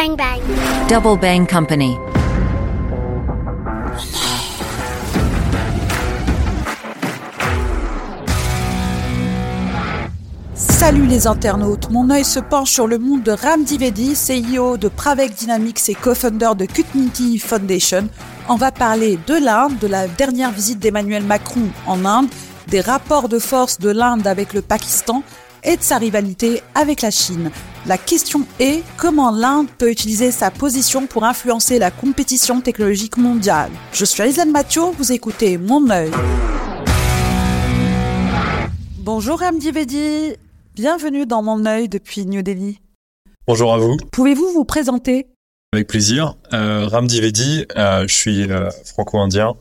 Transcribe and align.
Bang 0.00 0.16
bang. 0.16 0.40
Double 0.88 1.20
Bang 1.20 1.46
Company. 1.46 1.94
Salut 10.54 11.04
les 11.04 11.26
internautes, 11.26 11.90
mon 11.90 12.08
œil 12.08 12.24
se 12.24 12.40
penche 12.40 12.70
sur 12.70 12.86
le 12.86 12.96
monde 12.98 13.22
de 13.24 13.32
Ram 13.32 13.62
Divedi, 13.62 14.14
CEO 14.14 14.78
de 14.78 14.88
Pravec 14.88 15.34
Dynamics 15.34 15.86
et 15.90 15.94
co-founder 15.94 16.52
de 16.56 16.64
Kutniti 16.64 17.38
Foundation. 17.38 18.08
On 18.48 18.56
va 18.56 18.72
parler 18.72 19.18
de 19.26 19.34
l'Inde, 19.34 19.76
de 19.80 19.86
la 19.86 20.08
dernière 20.08 20.50
visite 20.50 20.78
d'Emmanuel 20.78 21.24
Macron 21.24 21.68
en 21.86 22.06
Inde, 22.06 22.30
des 22.68 22.80
rapports 22.80 23.28
de 23.28 23.38
force 23.38 23.78
de 23.78 23.90
l'Inde 23.90 24.26
avec 24.26 24.54
le 24.54 24.62
Pakistan 24.62 25.22
et 25.62 25.76
de 25.76 25.82
sa 25.82 25.98
rivalité 25.98 26.62
avec 26.74 27.02
la 27.02 27.10
Chine. 27.10 27.50
La 27.86 27.96
question 27.96 28.46
est 28.58 28.82
comment 28.98 29.30
l'Inde 29.30 29.66
peut 29.78 29.90
utiliser 29.90 30.32
sa 30.32 30.50
position 30.50 31.06
pour 31.06 31.24
influencer 31.24 31.78
la 31.78 31.90
compétition 31.90 32.60
technologique 32.60 33.16
mondiale? 33.16 33.70
Je 33.94 34.04
suis 34.04 34.22
Alislaine 34.22 34.52
Mathieu, 34.52 34.82
vous 34.98 35.12
écoutez 35.12 35.56
Mon 35.56 35.88
œil. 35.88 36.10
Bonjour 38.98 39.40
Ram 39.40 39.58
Divedi, 39.58 40.34
bienvenue 40.74 41.24
dans 41.24 41.42
Mon 41.42 41.64
œil 41.64 41.88
depuis 41.88 42.26
New 42.26 42.42
Delhi. 42.42 42.80
Bonjour 43.46 43.72
à 43.72 43.78
vous. 43.78 43.96
Pouvez-vous 44.12 44.52
vous 44.52 44.66
présenter? 44.66 45.28
Avec 45.72 45.88
plaisir. 45.88 46.36
Euh, 46.52 46.86
Ram 46.86 47.06
Divedi, 47.06 47.64
euh, 47.78 48.06
je 48.06 48.14
suis 48.14 48.42
euh, 48.42 48.68
franco-indien. 48.84 49.54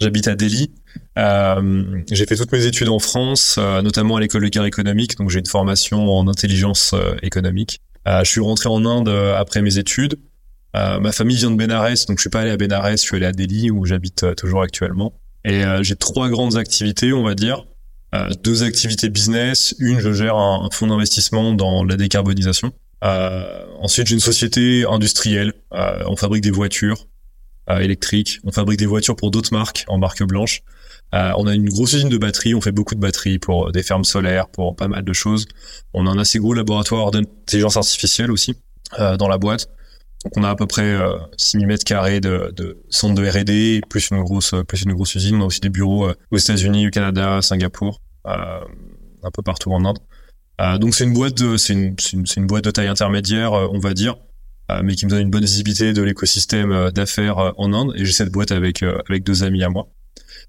J'habite 0.00 0.26
à 0.26 0.34
Delhi. 0.34 0.72
Euh, 1.18 2.02
j'ai 2.10 2.26
fait 2.26 2.36
toutes 2.36 2.52
mes 2.52 2.66
études 2.66 2.88
en 2.88 2.98
France, 2.98 3.56
euh, 3.58 3.82
notamment 3.82 4.16
à 4.16 4.20
l'école 4.20 4.42
de 4.42 4.48
guerre 4.48 4.64
économique, 4.64 5.16
donc 5.16 5.30
j'ai 5.30 5.40
une 5.40 5.46
formation 5.46 6.08
en 6.08 6.28
intelligence 6.28 6.92
euh, 6.94 7.14
économique. 7.22 7.80
je 8.06 8.24
suis 8.24 8.40
rentré 8.40 8.68
en 8.68 8.84
Inde 8.86 9.08
après 9.08 9.60
mes 9.62 9.78
études. 9.78 10.18
ma 10.74 11.12
famille 11.12 11.36
vient 11.36 11.50
de 11.50 11.56
Bénarès, 11.56 12.06
donc 12.06 12.18
je 12.18 12.22
suis 12.22 12.30
pas 12.30 12.40
allé 12.40 12.50
à 12.50 12.56
Bénarès, 12.56 13.00
je 13.00 13.06
suis 13.06 13.16
allé 13.16 13.26
à 13.26 13.32
Delhi 13.32 13.70
où 13.70 13.84
j'habite 13.84 14.34
toujours 14.36 14.62
actuellement. 14.62 15.12
Et 15.44 15.62
j'ai 15.82 15.96
trois 15.96 16.28
grandes 16.28 16.56
activités, 16.56 17.12
on 17.12 17.22
va 17.22 17.34
dire. 17.34 17.66
deux 18.42 18.62
activités 18.62 19.10
business. 19.10 19.74
Une, 19.78 20.00
je 20.00 20.12
gère 20.12 20.36
un, 20.36 20.64
un 20.66 20.70
fonds 20.70 20.86
d'investissement 20.86 21.52
dans 21.52 21.84
la 21.84 21.96
décarbonisation. 21.96 22.72
ensuite, 23.02 24.08
j'ai 24.08 24.14
une 24.14 24.20
société 24.20 24.84
industrielle. 24.90 25.52
on 25.70 26.16
fabrique 26.16 26.42
des 26.42 26.50
voitures 26.50 27.06
électriques. 27.68 28.40
On 28.44 28.50
fabrique 28.50 28.78
des 28.78 28.86
voitures 28.86 29.16
pour 29.16 29.30
d'autres 29.30 29.52
marques 29.52 29.84
en 29.88 29.98
marque 29.98 30.22
blanche. 30.24 30.62
Euh, 31.14 31.32
on 31.36 31.46
a 31.46 31.54
une 31.54 31.68
grosse 31.68 31.92
usine 31.92 32.08
de 32.08 32.18
batteries, 32.18 32.54
on 32.54 32.60
fait 32.60 32.72
beaucoup 32.72 32.94
de 32.94 33.00
batteries 33.00 33.38
pour 33.38 33.72
des 33.72 33.82
fermes 33.82 34.04
solaires, 34.04 34.48
pour 34.48 34.76
pas 34.76 34.88
mal 34.88 35.04
de 35.04 35.12
choses. 35.12 35.46
On 35.92 36.06
a 36.06 36.10
un 36.10 36.18
assez 36.18 36.38
gros 36.38 36.54
laboratoire 36.54 37.10
d'intelligence 37.10 37.76
artificielle 37.76 38.30
aussi 38.30 38.54
euh, 38.98 39.16
dans 39.16 39.28
la 39.28 39.38
boîte. 39.38 39.68
Donc 40.24 40.36
on 40.36 40.44
a 40.44 40.50
à 40.50 40.54
peu 40.54 40.66
près 40.66 40.82
euh, 40.82 41.16
6000 41.38 41.66
mètres 41.66 41.84
carrés 41.84 42.20
de, 42.20 42.52
de 42.54 42.82
centre 42.90 43.14
de 43.14 43.26
R&D, 43.26 43.80
plus 43.88 44.10
une 44.10 44.22
grosse 44.22 44.54
plus 44.68 44.82
une 44.82 44.92
grosse 44.92 45.14
usine. 45.14 45.36
On 45.36 45.42
a 45.42 45.46
aussi 45.46 45.60
des 45.60 45.70
bureaux 45.70 46.08
euh, 46.08 46.14
aux 46.30 46.36
États-Unis, 46.36 46.88
au 46.88 46.90
Canada, 46.90 47.40
Singapour, 47.40 48.00
euh, 48.26 48.60
un 49.22 49.30
peu 49.30 49.42
partout 49.42 49.72
en 49.72 49.84
Inde. 49.84 49.98
donc 50.78 50.94
c'est 50.94 51.04
une 51.04 51.14
boîte 51.14 51.38
de 51.38 51.56
c'est 51.56 51.72
une, 51.72 51.96
une, 52.12 52.24
une, 52.36 52.46
boîte 52.46 52.64
de 52.64 52.70
taille 52.70 52.88
intermédiaire, 52.88 53.52
on 53.52 53.78
va 53.78 53.94
dire, 53.94 54.16
mais 54.82 54.94
qui 54.94 55.06
me 55.06 55.10
donne 55.10 55.22
une 55.22 55.30
bonne 55.30 55.44
visibilité 55.44 55.92
de 55.92 56.02
l'écosystème 56.02 56.90
d'affaires 56.90 57.54
en 57.56 57.72
Inde. 57.72 57.94
Et 57.96 58.04
j'ai 58.04 58.12
cette 58.12 58.30
boîte 58.30 58.52
avec 58.52 58.82
avec 58.82 59.24
deux 59.24 59.42
amis 59.42 59.64
à 59.64 59.70
moi. 59.70 59.88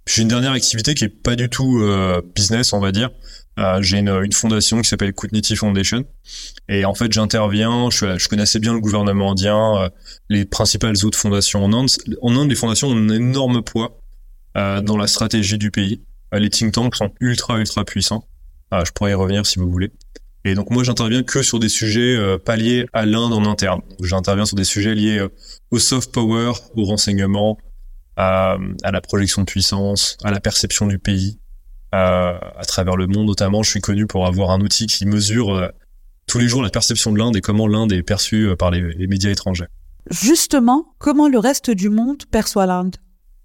J'ai 0.07 0.23
une 0.23 0.27
dernière 0.27 0.51
activité 0.51 0.93
qui 0.95 1.05
est 1.05 1.09
pas 1.09 1.35
du 1.35 1.49
tout 1.49 1.79
euh, 1.81 2.21
business, 2.35 2.73
on 2.73 2.79
va 2.79 2.91
dire. 2.91 3.09
Euh, 3.59 3.81
j'ai 3.81 3.99
une, 3.99 4.09
une, 4.23 4.31
fondation 4.31 4.81
qui 4.81 4.89
s'appelle 4.89 5.13
Kutniti 5.13 5.55
Foundation. 5.55 6.05
Et 6.69 6.85
en 6.85 6.95
fait, 6.95 7.11
j'interviens, 7.11 7.89
je, 7.91 8.17
je, 8.17 8.27
connais 8.27 8.43
assez 8.43 8.59
bien 8.59 8.73
le 8.73 8.79
gouvernement 8.79 9.31
indien, 9.31 9.77
euh, 9.77 9.89
les 10.29 10.45
principales 10.45 10.95
autres 11.05 11.17
fondations 11.17 11.63
en 11.63 11.73
Inde. 11.73 11.89
En 12.21 12.35
Inde, 12.35 12.49
les 12.49 12.55
fondations 12.55 12.87
ont 12.87 12.97
un 12.97 13.09
énorme 13.09 13.61
poids 13.61 13.97
dans 14.53 14.97
la 14.97 15.07
stratégie 15.07 15.57
du 15.57 15.71
pays. 15.71 16.01
Les 16.33 16.49
think 16.49 16.73
tanks 16.73 16.97
sont 16.97 17.11
ultra, 17.21 17.57
ultra 17.57 17.85
puissants. 17.85 18.27
je 18.73 18.91
pourrais 18.91 19.11
y 19.11 19.13
revenir 19.13 19.45
si 19.45 19.59
vous 19.59 19.71
voulez. 19.71 19.93
Et 20.43 20.55
donc 20.55 20.71
moi, 20.71 20.83
j'interviens 20.83 21.23
que 21.23 21.41
sur 21.41 21.57
des 21.57 21.69
sujets 21.69 22.17
pas 22.43 22.57
liés 22.57 22.85
à 22.91 23.05
l'Inde 23.05 23.31
en 23.31 23.45
interne. 23.45 23.79
J'interviens 24.03 24.43
sur 24.43 24.57
des 24.57 24.65
sujets 24.65 24.93
liés 24.93 25.25
au 25.69 25.79
soft 25.79 26.11
power, 26.11 26.51
au 26.75 26.83
renseignement, 26.83 27.57
à, 28.17 28.57
à, 28.83 28.91
la 28.91 29.01
projection 29.01 29.41
de 29.41 29.47
puissance, 29.47 30.17
à 30.23 30.31
la 30.31 30.39
perception 30.39 30.87
du 30.87 30.99
pays, 30.99 31.39
à, 31.91 32.39
à 32.57 32.63
travers 32.65 32.95
le 32.95 33.07
monde 33.07 33.27
notamment. 33.27 33.63
Je 33.63 33.69
suis 33.69 33.81
connu 33.81 34.07
pour 34.07 34.25
avoir 34.25 34.51
un 34.51 34.61
outil 34.61 34.87
qui 34.87 35.05
mesure 35.05 35.53
euh, 35.53 35.67
tous 36.27 36.39
les 36.39 36.47
jours 36.47 36.61
la 36.61 36.69
perception 36.69 37.11
de 37.11 37.17
l'Inde 37.17 37.35
et 37.35 37.41
comment 37.41 37.67
l'Inde 37.67 37.91
est 37.91 38.03
perçue 38.03 38.49
euh, 38.49 38.55
par 38.55 38.71
les, 38.71 38.93
les, 38.93 39.07
médias 39.07 39.31
étrangers. 39.31 39.67
Justement, 40.09 40.93
comment 40.97 41.27
le 41.27 41.39
reste 41.39 41.71
du 41.71 41.89
monde 41.89 42.25
perçoit 42.31 42.65
l'Inde? 42.65 42.95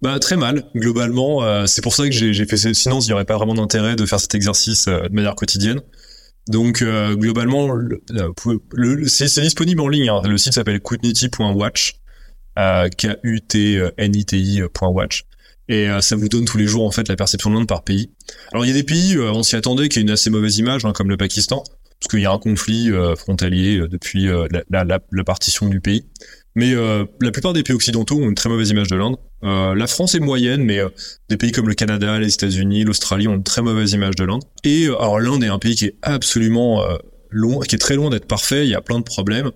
Bah, 0.03 0.19
très 0.19 0.37
mal, 0.37 0.65
globalement. 0.75 1.43
Euh, 1.43 1.67
c'est 1.67 1.83
pour 1.83 1.95
ça 1.95 2.05
que 2.05 2.13
j'ai 2.13 2.47
fait 2.47 2.57
sinon 2.75 3.01
il 3.01 3.07
n'y 3.07 3.13
aurait 3.13 3.25
pas 3.25 3.37
vraiment 3.37 3.55
d'intérêt 3.55 3.97
de 3.97 4.05
faire 4.05 4.21
cet 4.21 4.35
exercice 4.35 4.89
euh, 4.89 5.09
de 5.09 5.15
manière 5.15 5.35
quotidienne. 5.35 5.81
Donc 6.49 6.83
euh, 6.83 7.17
globalement, 7.17 7.73
le, 7.73 8.03
le, 8.73 9.09
c'est 9.09 9.41
disponible 9.41 9.81
en 9.81 9.89
ligne. 9.89 10.09
Hein. 10.09 10.23
Le 10.25 10.39
site 10.39 10.53
s'appelle 10.53 10.81
kutniti.watch 10.81 11.97
euh, 12.59 12.89
K-U-T-N-I-T-I.watch. 12.89 15.25
Et 15.69 15.89
euh, 15.89 16.01
ça 16.01 16.15
vous 16.15 16.29
donne 16.29 16.45
tous 16.45 16.59
les 16.59 16.67
jours 16.67 16.87
en 16.87 16.93
fait 16.93 17.09
la 17.09 17.17
perception 17.17 17.51
de 17.51 17.57
l'Inde 17.57 17.67
par 17.67 17.83
pays. 17.83 18.11
Alors 18.53 18.65
il 18.65 18.69
y 18.69 18.71
a 18.71 18.75
des 18.75 18.85
pays, 18.85 19.17
euh, 19.17 19.33
on 19.33 19.43
s'y 19.43 19.57
attendait, 19.57 19.89
qui 19.89 19.99
a 19.99 20.03
une 20.03 20.11
assez 20.11 20.31
mauvaise 20.31 20.59
image, 20.59 20.85
hein, 20.85 20.93
comme 20.93 21.09
le 21.09 21.17
Pakistan, 21.17 21.65
parce 22.01 22.11
qu'il 22.11 22.21
y 22.21 22.27
a 22.27 22.33
un 22.33 22.39
conflit 22.39 22.91
euh, 22.91 23.17
frontalier 23.17 23.79
euh, 23.79 23.89
depuis 23.89 24.29
euh, 24.29 24.47
la, 24.71 25.25
partition 25.25 25.69
du 25.69 25.81
pays. 25.81 26.05
Mais 26.55 26.75
la 26.75 27.31
plupart 27.33 27.53
des 27.53 27.63
pays 27.63 27.75
occidentaux 27.75 28.17
ont 28.17 28.31
une 28.31 28.35
très 28.35 28.49
mauvaise 28.49 28.71
image 28.71 28.89
de 28.89 28.97
l'Inde. 28.97 29.17
la 29.43 29.87
France 29.87 30.15
est 30.15 30.21
moyenne, 30.21 30.65
mais 30.65 30.81
des 31.29 31.37
pays 31.37 31.53
comme 31.53 31.69
le 31.69 31.75
Canada, 31.75 32.19
les 32.19 32.33
États-Unis, 32.33 32.85
l'Australie 32.85 33.29
ont 33.29 33.35
une 33.35 33.43
très 33.43 33.61
mauvaise 33.61 33.93
image 33.93 34.17
de 34.17 34.25
l'Inde. 34.25 34.43
Et 34.65 34.87
alors 34.87 35.21
l'Inde 35.21 35.45
est 35.45 35.49
un 35.49 35.59
pays 35.59 35.75
qui 35.75 35.85
est 35.85 35.97
absolument 36.01 36.83
loin, 37.29 37.63
qui 37.67 37.75
est 37.75 37.79
très 37.79 37.95
loin 37.95 38.09
d'être 38.09 38.27
parfait. 38.27 38.65
Il 38.65 38.71
y 38.71 38.75
a 38.75 38.81
plein 38.81 38.99
de 38.99 39.05
problèmes. 39.05 39.51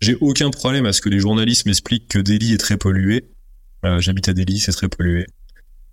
J'ai 0.00 0.16
aucun 0.20 0.50
problème 0.50 0.86
à 0.86 0.92
ce 0.92 1.00
que 1.00 1.08
les 1.08 1.20
journalistes 1.20 1.66
m'expliquent 1.66 2.08
que 2.08 2.18
Delhi 2.18 2.52
est 2.52 2.58
très 2.58 2.76
pollué. 2.76 3.30
Euh, 3.84 4.00
J'habite 4.00 4.28
à 4.28 4.34
Delhi, 4.34 4.58
c'est 4.60 4.72
très 4.72 4.88
pollué. 4.88 5.26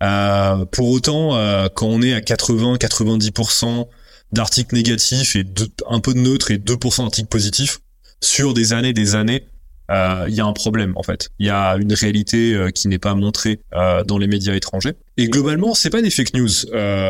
Euh, 0.02 0.66
pour 0.66 0.90
autant, 0.90 1.36
euh, 1.36 1.68
quand 1.74 1.88
on 1.88 2.02
est 2.02 2.14
à 2.14 2.20
80-90% 2.20 3.88
d'articles 4.32 4.76
négatifs 4.76 5.36
et 5.36 5.46
un 5.90 6.00
peu 6.00 6.14
de 6.14 6.20
neutres 6.20 6.52
et 6.52 6.58
2% 6.58 7.04
d'articles 7.04 7.30
positifs 7.30 7.80
sur 8.22 8.54
des 8.54 8.74
années, 8.74 8.94
des 8.94 9.16
années, 9.16 9.46
il 9.94 9.96
euh, 9.96 10.30
y 10.30 10.42
a 10.42 10.46
un 10.46 10.54
problème 10.54 10.94
en 10.96 11.04
fait. 11.04 11.30
Il 11.40 11.46
y 11.46 11.50
a 11.50 11.76
une 11.76 11.94
réalité 11.94 12.54
euh, 12.54 12.72
qui 12.72 12.88
n'est 12.88 12.98
pas 12.98 13.14
montrée 13.14 13.60
euh, 13.74 14.04
dans 14.04 14.18
les 14.18 14.28
médias 14.28 14.56
étrangers. 14.56 14.94
Et 15.18 15.28
globalement, 15.28 15.76
c'est 15.76 15.92
pas 15.92 16.02
des 16.02 16.10
fake 16.10 16.34
news. 16.34 16.50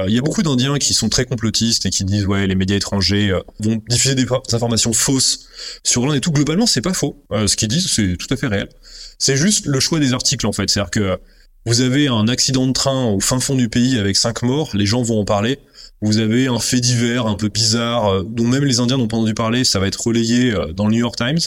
Il 0.07 0.13
y 0.13 0.17
a 0.17 0.21
beaucoup 0.21 0.43
d'Indiens 0.43 0.77
qui 0.77 0.93
sont 0.93 1.07
très 1.07 1.25
complotistes 1.25 1.85
et 1.85 1.89
qui 1.89 2.03
disent 2.03 2.25
ouais 2.25 2.45
les 2.45 2.55
médias 2.55 2.75
étrangers 2.75 3.31
vont 3.59 3.81
diffuser 3.87 4.15
des, 4.15 4.25
informations 4.51 4.91
fausses 4.91 5.47
sur 5.83 6.05
l'un 6.05 6.13
et 6.13 6.19
tout. 6.19 6.31
Globalement, 6.31 6.65
c'est 6.65 6.81
pas 6.81 6.93
faux. 6.93 7.23
ce 7.31 7.55
qu'ils 7.55 7.69
disent, 7.69 7.89
c'est 7.89 8.17
tout 8.17 8.27
à 8.29 8.35
fait 8.35 8.47
réel. 8.47 8.67
C'est 9.17 9.37
juste 9.37 9.65
le 9.65 9.79
choix 9.79 9.99
des 9.99 10.13
articles 10.13 10.45
en 10.45 10.51
fait. 10.51 10.69
C'est-à-dire 10.69 10.91
que 10.91 11.17
vous 11.65 11.79
avez 11.79 12.09
un 12.09 12.27
accident 12.27 12.67
de 12.67 12.73
train 12.73 13.05
au 13.05 13.21
fin 13.21 13.39
fond 13.39 13.55
du 13.55 13.69
pays 13.69 13.97
avec 13.97 14.17
cinq 14.17 14.41
morts, 14.41 14.71
les 14.73 14.85
gens 14.85 15.01
vont 15.01 15.21
en 15.21 15.25
parler 15.25 15.59
vous 16.03 16.17
avez 16.17 16.47
un 16.47 16.59
fait 16.59 16.81
divers 16.81 17.27
un 17.27 17.35
peu 17.35 17.47
bizarre 17.47 18.07
euh, 18.07 18.23
dont 18.27 18.45
même 18.45 18.65
les 18.65 18.81
Indiens 18.81 18.97
n'ont 18.97 19.07
pas 19.07 19.15
entendu 19.15 19.33
parler, 19.33 19.63
ça 19.63 19.79
va 19.79 19.87
être 19.87 20.05
relayé 20.05 20.51
euh, 20.51 20.73
dans 20.73 20.87
le 20.87 20.91
New 20.91 20.99
York 20.99 21.15
Times. 21.15 21.39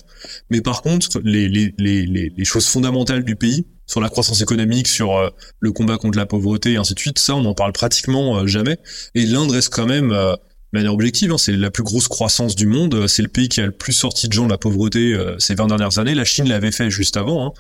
Mais 0.49 0.63
par 0.63 0.81
contre, 0.81 1.21
les, 1.23 1.47
les, 1.47 1.75
les, 1.77 2.33
les 2.35 2.45
choses 2.47 2.67
fondamentales 2.67 3.23
du 3.23 3.37
pays, 3.37 3.67
sur 3.85 4.01
la 4.01 4.09
croissance 4.09 4.41
économique, 4.41 4.89
sur 4.89 5.15
euh, 5.15 5.29
le 5.61 5.73
combat 5.73 5.99
contre 5.99 6.17
la 6.17 6.25
pauvreté 6.25 6.73
et 6.73 6.77
ainsi 6.79 6.95
de 6.95 6.99
suite, 6.99 7.19
ça 7.19 7.37
on 7.37 7.43
n'en 7.43 7.53
parle 7.53 7.73
pratiquement 7.73 8.47
jamais. 8.47 8.79
Et 9.15 9.27
l'Inde 9.27 9.51
reste 9.51 9.73
quand 9.73 9.87
même 9.87 10.09
de 10.09 10.37
manière 10.73 10.95
objective, 10.95 11.33
hein, 11.33 11.39
c'est 11.39 11.53
la 11.53 11.71
plus 11.71 11.83
grosse 11.83 12.09
croissance 12.09 12.57
du 12.57 12.67
monde, 12.67 13.07
c'est 13.09 13.23
le 13.23 13.29
pays 13.29 13.51
qui 13.51 13.61
a 13.61 13.67
le 13.67 13.73
plus 13.73 13.93
sorti 13.93 14.27
de 14.27 14.33
gens 14.33 14.47
de 14.47 14.51
la 14.51 14.59
pauvreté 14.59 15.17
ces 15.39 15.55
20 15.55 15.67
dernières 15.67 15.99
années. 15.99 16.15
La 16.15 16.25
Chine 16.25 16.49
l'avait 16.49 16.73
fait 16.73 16.91
juste 16.91 17.17
avant. 17.17 17.55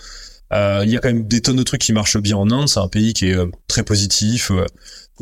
Hein. 0.50 0.82
Il 0.84 0.90
y 0.90 0.96
a 0.96 1.00
quand 1.00 1.08
même 1.08 1.28
des 1.28 1.42
tonnes 1.42 1.56
de 1.56 1.62
trucs 1.62 1.82
qui 1.82 1.92
marchent 1.92 2.18
bien 2.18 2.36
en 2.36 2.50
Inde. 2.50 2.68
C'est 2.68 2.80
un 2.80 2.88
pays 2.88 3.12
qui 3.12 3.26
est 3.26 3.36
très 3.68 3.84
positif, 3.84 4.50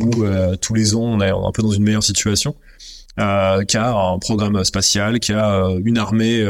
euh, 0.00 0.52
où 0.52 0.56
tous 0.56 0.75
les 0.75 0.94
ans 0.94 1.02
on 1.02 1.20
est 1.20 1.31
un 1.31 1.52
peu 1.52 1.62
dans 1.62 1.70
une 1.70 1.85
meilleure 1.85 2.02
situation, 2.02 2.55
qui 3.17 3.23
a 3.76 3.94
un 3.94 4.19
programme 4.19 4.62
spatial, 4.64 5.20
qui 5.20 5.32
a 5.32 5.69
une 5.85 5.99
armée 5.99 6.44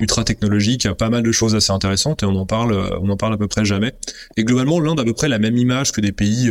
ultra 0.00 0.24
technologique, 0.24 0.90
pas 0.94 1.10
mal 1.10 1.22
de 1.22 1.30
choses 1.30 1.54
assez 1.54 1.70
intéressantes 1.70 2.24
et 2.24 2.26
on 2.26 2.34
en 2.34 2.44
parle, 2.44 2.72
on 3.00 3.08
en 3.08 3.16
parle 3.16 3.34
à 3.34 3.36
peu 3.36 3.46
près 3.46 3.64
jamais. 3.64 3.94
Et 4.36 4.42
globalement, 4.42 4.80
l'Inde 4.80 4.98
a 4.98 5.02
à 5.02 5.04
peu 5.04 5.12
près 5.12 5.28
la 5.28 5.38
même 5.38 5.56
image 5.56 5.92
que 5.92 6.00
des 6.00 6.10
pays 6.10 6.50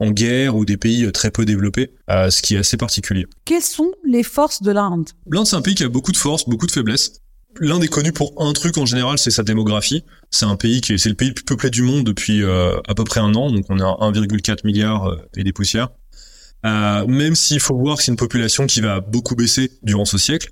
en 0.00 0.10
guerre 0.10 0.54
ou 0.54 0.66
des 0.66 0.76
pays 0.76 1.10
très 1.12 1.30
peu 1.30 1.46
développés, 1.46 1.92
ce 2.08 2.42
qui 2.42 2.56
est 2.56 2.58
assez 2.58 2.76
particulier. 2.76 3.26
Quelles 3.46 3.62
sont 3.62 3.90
les 4.06 4.22
forces 4.22 4.62
de 4.62 4.72
l'Inde 4.72 5.08
L'Inde, 5.30 5.46
c'est 5.46 5.56
un 5.56 5.62
pays 5.62 5.74
qui 5.74 5.84
a 5.84 5.88
beaucoup 5.88 6.12
de 6.12 6.18
forces, 6.18 6.46
beaucoup 6.46 6.66
de 6.66 6.72
faiblesses. 6.72 7.22
L'Inde 7.58 7.84
est 7.84 7.88
connu 7.88 8.12
pour 8.12 8.32
un 8.38 8.52
truc 8.52 8.78
en 8.78 8.86
général, 8.86 9.18
c'est 9.18 9.30
sa 9.30 9.42
démographie. 9.42 10.04
C'est 10.30 10.46
un 10.46 10.56
pays 10.56 10.80
qui 10.80 10.92
est, 10.92 10.98
c'est 10.98 11.08
le 11.08 11.16
pays 11.16 11.28
le 11.28 11.34
plus 11.34 11.44
peuplé 11.44 11.70
du 11.70 11.82
monde 11.82 12.04
depuis 12.04 12.42
euh, 12.42 12.78
à 12.86 12.94
peu 12.94 13.04
près 13.04 13.20
un 13.20 13.34
an, 13.34 13.50
donc 13.50 13.64
on 13.68 13.78
est 13.78 13.82
à 13.82 13.86
1,4 13.86 14.64
milliard 14.64 15.06
euh, 15.06 15.16
et 15.36 15.42
des 15.42 15.52
poussières. 15.52 15.88
Euh, 16.64 17.06
même 17.06 17.34
s'il 17.34 17.58
faut 17.58 17.76
voir 17.76 17.96
que 17.96 18.04
c'est 18.04 18.12
une 18.12 18.16
population 18.16 18.66
qui 18.66 18.80
va 18.80 19.00
beaucoup 19.00 19.34
baisser 19.34 19.72
durant 19.82 20.04
ce 20.04 20.18
siècle. 20.18 20.50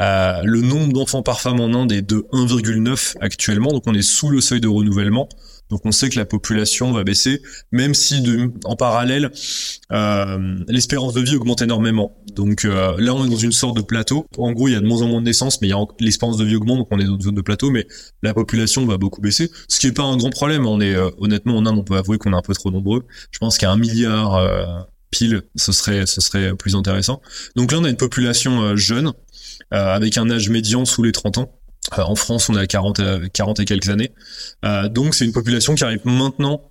Le 0.00 0.60
nombre 0.62 0.92
d'enfants 0.92 1.22
par 1.22 1.40
femme 1.40 1.60
en 1.60 1.72
Inde 1.74 1.92
est 1.92 2.02
de 2.02 2.26
1,9 2.32 3.18
actuellement, 3.20 3.70
donc 3.70 3.84
on 3.86 3.94
est 3.94 4.02
sous 4.02 4.30
le 4.30 4.40
seuil 4.40 4.60
de 4.60 4.66
renouvellement. 4.66 5.28
Donc 5.72 5.80
on 5.86 5.90
sait 5.90 6.10
que 6.10 6.18
la 6.18 6.26
population 6.26 6.92
va 6.92 7.02
baisser, 7.02 7.40
même 7.72 7.94
si 7.94 8.22
en 8.64 8.76
parallèle, 8.76 9.32
euh, 9.90 10.56
l'espérance 10.68 11.14
de 11.14 11.22
vie 11.22 11.34
augmente 11.34 11.62
énormément. 11.62 12.14
Donc 12.36 12.66
euh, 12.66 12.94
là, 12.98 13.14
on 13.14 13.24
est 13.24 13.30
dans 13.30 13.36
une 13.36 13.52
sorte 13.52 13.78
de 13.78 13.82
plateau. 13.82 14.26
En 14.36 14.52
gros, 14.52 14.68
il 14.68 14.74
y 14.74 14.76
a 14.76 14.80
de 14.80 14.86
moins 14.86 15.00
en 15.00 15.08
moins 15.08 15.20
de 15.20 15.26
naissances, 15.26 15.62
mais 15.62 15.70
l'espérance 15.98 16.36
de 16.36 16.44
vie 16.44 16.56
augmente, 16.56 16.76
donc 16.76 16.88
on 16.90 16.98
est 16.98 17.04
dans 17.04 17.14
une 17.14 17.22
zone 17.22 17.34
de 17.34 17.40
plateau, 17.40 17.70
mais 17.70 17.86
la 18.22 18.34
population 18.34 18.84
va 18.84 18.98
beaucoup 18.98 19.22
baisser, 19.22 19.50
ce 19.66 19.80
qui 19.80 19.86
est 19.86 19.92
pas 19.92 20.02
un 20.02 20.18
grand 20.18 20.30
problème. 20.30 20.66
On 20.66 20.78
est 20.80 20.94
honnêtement 21.16 21.56
en 21.56 21.64
Inde, 21.64 21.78
on 21.78 21.84
peut 21.84 21.96
avouer 21.96 22.18
qu'on 22.18 22.34
est 22.34 22.36
un 22.36 22.42
peu 22.42 22.52
trop 22.52 22.70
nombreux. 22.70 23.06
Je 23.30 23.38
pense 23.38 23.56
qu'à 23.56 23.72
un 23.72 23.78
milliard 23.78 24.86
pile, 25.10 25.42
ce 25.56 25.72
serait 25.72 26.04
ce 26.04 26.20
serait 26.20 26.54
plus 26.54 26.76
intéressant. 26.76 27.22
Donc 27.56 27.72
là, 27.72 27.78
on 27.80 27.84
a 27.84 27.88
une 27.88 27.96
population 27.96 28.76
jeune 28.76 29.12
euh, 29.72 29.94
avec 29.94 30.18
un 30.18 30.30
âge 30.30 30.50
médian 30.50 30.84
sous 30.84 31.02
les 31.02 31.12
30 31.12 31.38
ans. 31.38 31.58
Euh, 31.98 32.02
en 32.02 32.14
France, 32.14 32.48
on 32.48 32.54
a 32.54 32.66
40, 32.66 33.00
40 33.32 33.60
et 33.60 33.64
quelques 33.64 33.88
années. 33.88 34.12
Euh, 34.64 34.88
donc, 34.88 35.14
c'est 35.14 35.24
une 35.24 35.32
population 35.32 35.74
qui 35.74 35.84
arrive 35.84 36.00
maintenant 36.04 36.62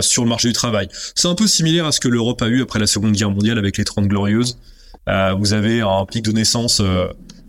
sur 0.00 0.24
le 0.24 0.28
marché 0.28 0.48
du 0.48 0.54
travail. 0.54 0.88
C'est 1.14 1.28
un 1.28 1.34
peu 1.34 1.46
similaire 1.46 1.86
à 1.86 1.92
ce 1.92 2.00
que 2.00 2.08
l'Europe 2.08 2.42
a 2.42 2.48
eu 2.48 2.62
après 2.62 2.78
la 2.78 2.86
Seconde 2.86 3.12
Guerre 3.12 3.30
mondiale 3.30 3.58
avec 3.58 3.76
les 3.76 3.84
30 3.84 4.06
glorieuses. 4.06 4.58
vous 5.06 5.52
avez 5.52 5.80
un 5.80 6.04
pic 6.06 6.24
de 6.24 6.32
naissance 6.32 6.82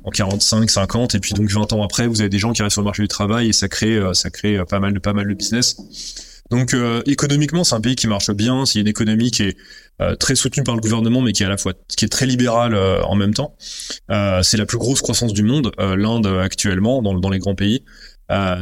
en 0.04 0.10
45, 0.10 0.70
50, 0.70 1.16
et 1.16 1.20
puis 1.20 1.34
donc 1.34 1.50
20 1.50 1.74
ans 1.74 1.84
après, 1.84 2.08
vous 2.08 2.22
avez 2.22 2.30
des 2.30 2.40
gens 2.40 2.54
qui 2.54 2.62
arrivent 2.62 2.72
sur 2.72 2.82
le 2.82 2.86
marché 2.86 3.04
du 3.04 3.10
travail 3.10 3.50
et 3.50 3.54
ça 3.54 3.68
crée, 3.68 4.00
ça 4.14 4.30
crée 4.30 4.64
pas 4.68 4.80
mal 4.80 4.94
de 4.94 5.00
pas 5.00 5.14
mal 5.14 5.28
de 5.28 5.34
business. 5.34 5.78
Donc 6.50 6.76
économiquement, 7.06 7.64
c'est 7.64 7.76
un 7.76 7.82
pays 7.82 7.96
qui 7.96 8.08
marche 8.08 8.32
bien. 8.32 8.66
C'est 8.66 8.80
une 8.80 8.88
économie 8.88 9.32
qui 9.32 9.44
est 9.44 9.58
euh, 10.02 10.16
très 10.16 10.36
soutenu 10.36 10.64
par 10.64 10.76
le 10.76 10.82
gouvernement, 10.82 11.22
mais 11.22 11.34
qui 11.34 11.44
est 11.44 11.46
à 11.46 11.50
la 11.50 11.58
fois 11.58 11.74
qui 11.98 12.06
est 12.06 12.10
très 12.10 12.26
libéral 12.26 12.74
euh, 12.74 13.04
en 13.04 13.16
même 13.16 13.34
temps. 13.34 13.56
Euh, 14.10 14.42
c'est 14.44 14.56
la 14.56 14.66
plus 14.66 14.78
grosse 14.78 15.02
croissance 15.02 15.34
du 15.34 15.44
monde, 15.44 15.72
l'Inde 15.78 16.28
actuellement 16.42 17.02
dans, 17.02 17.14
dans 17.14 17.30
les 17.30 17.40
grands 17.40 17.56
pays. 17.56 17.84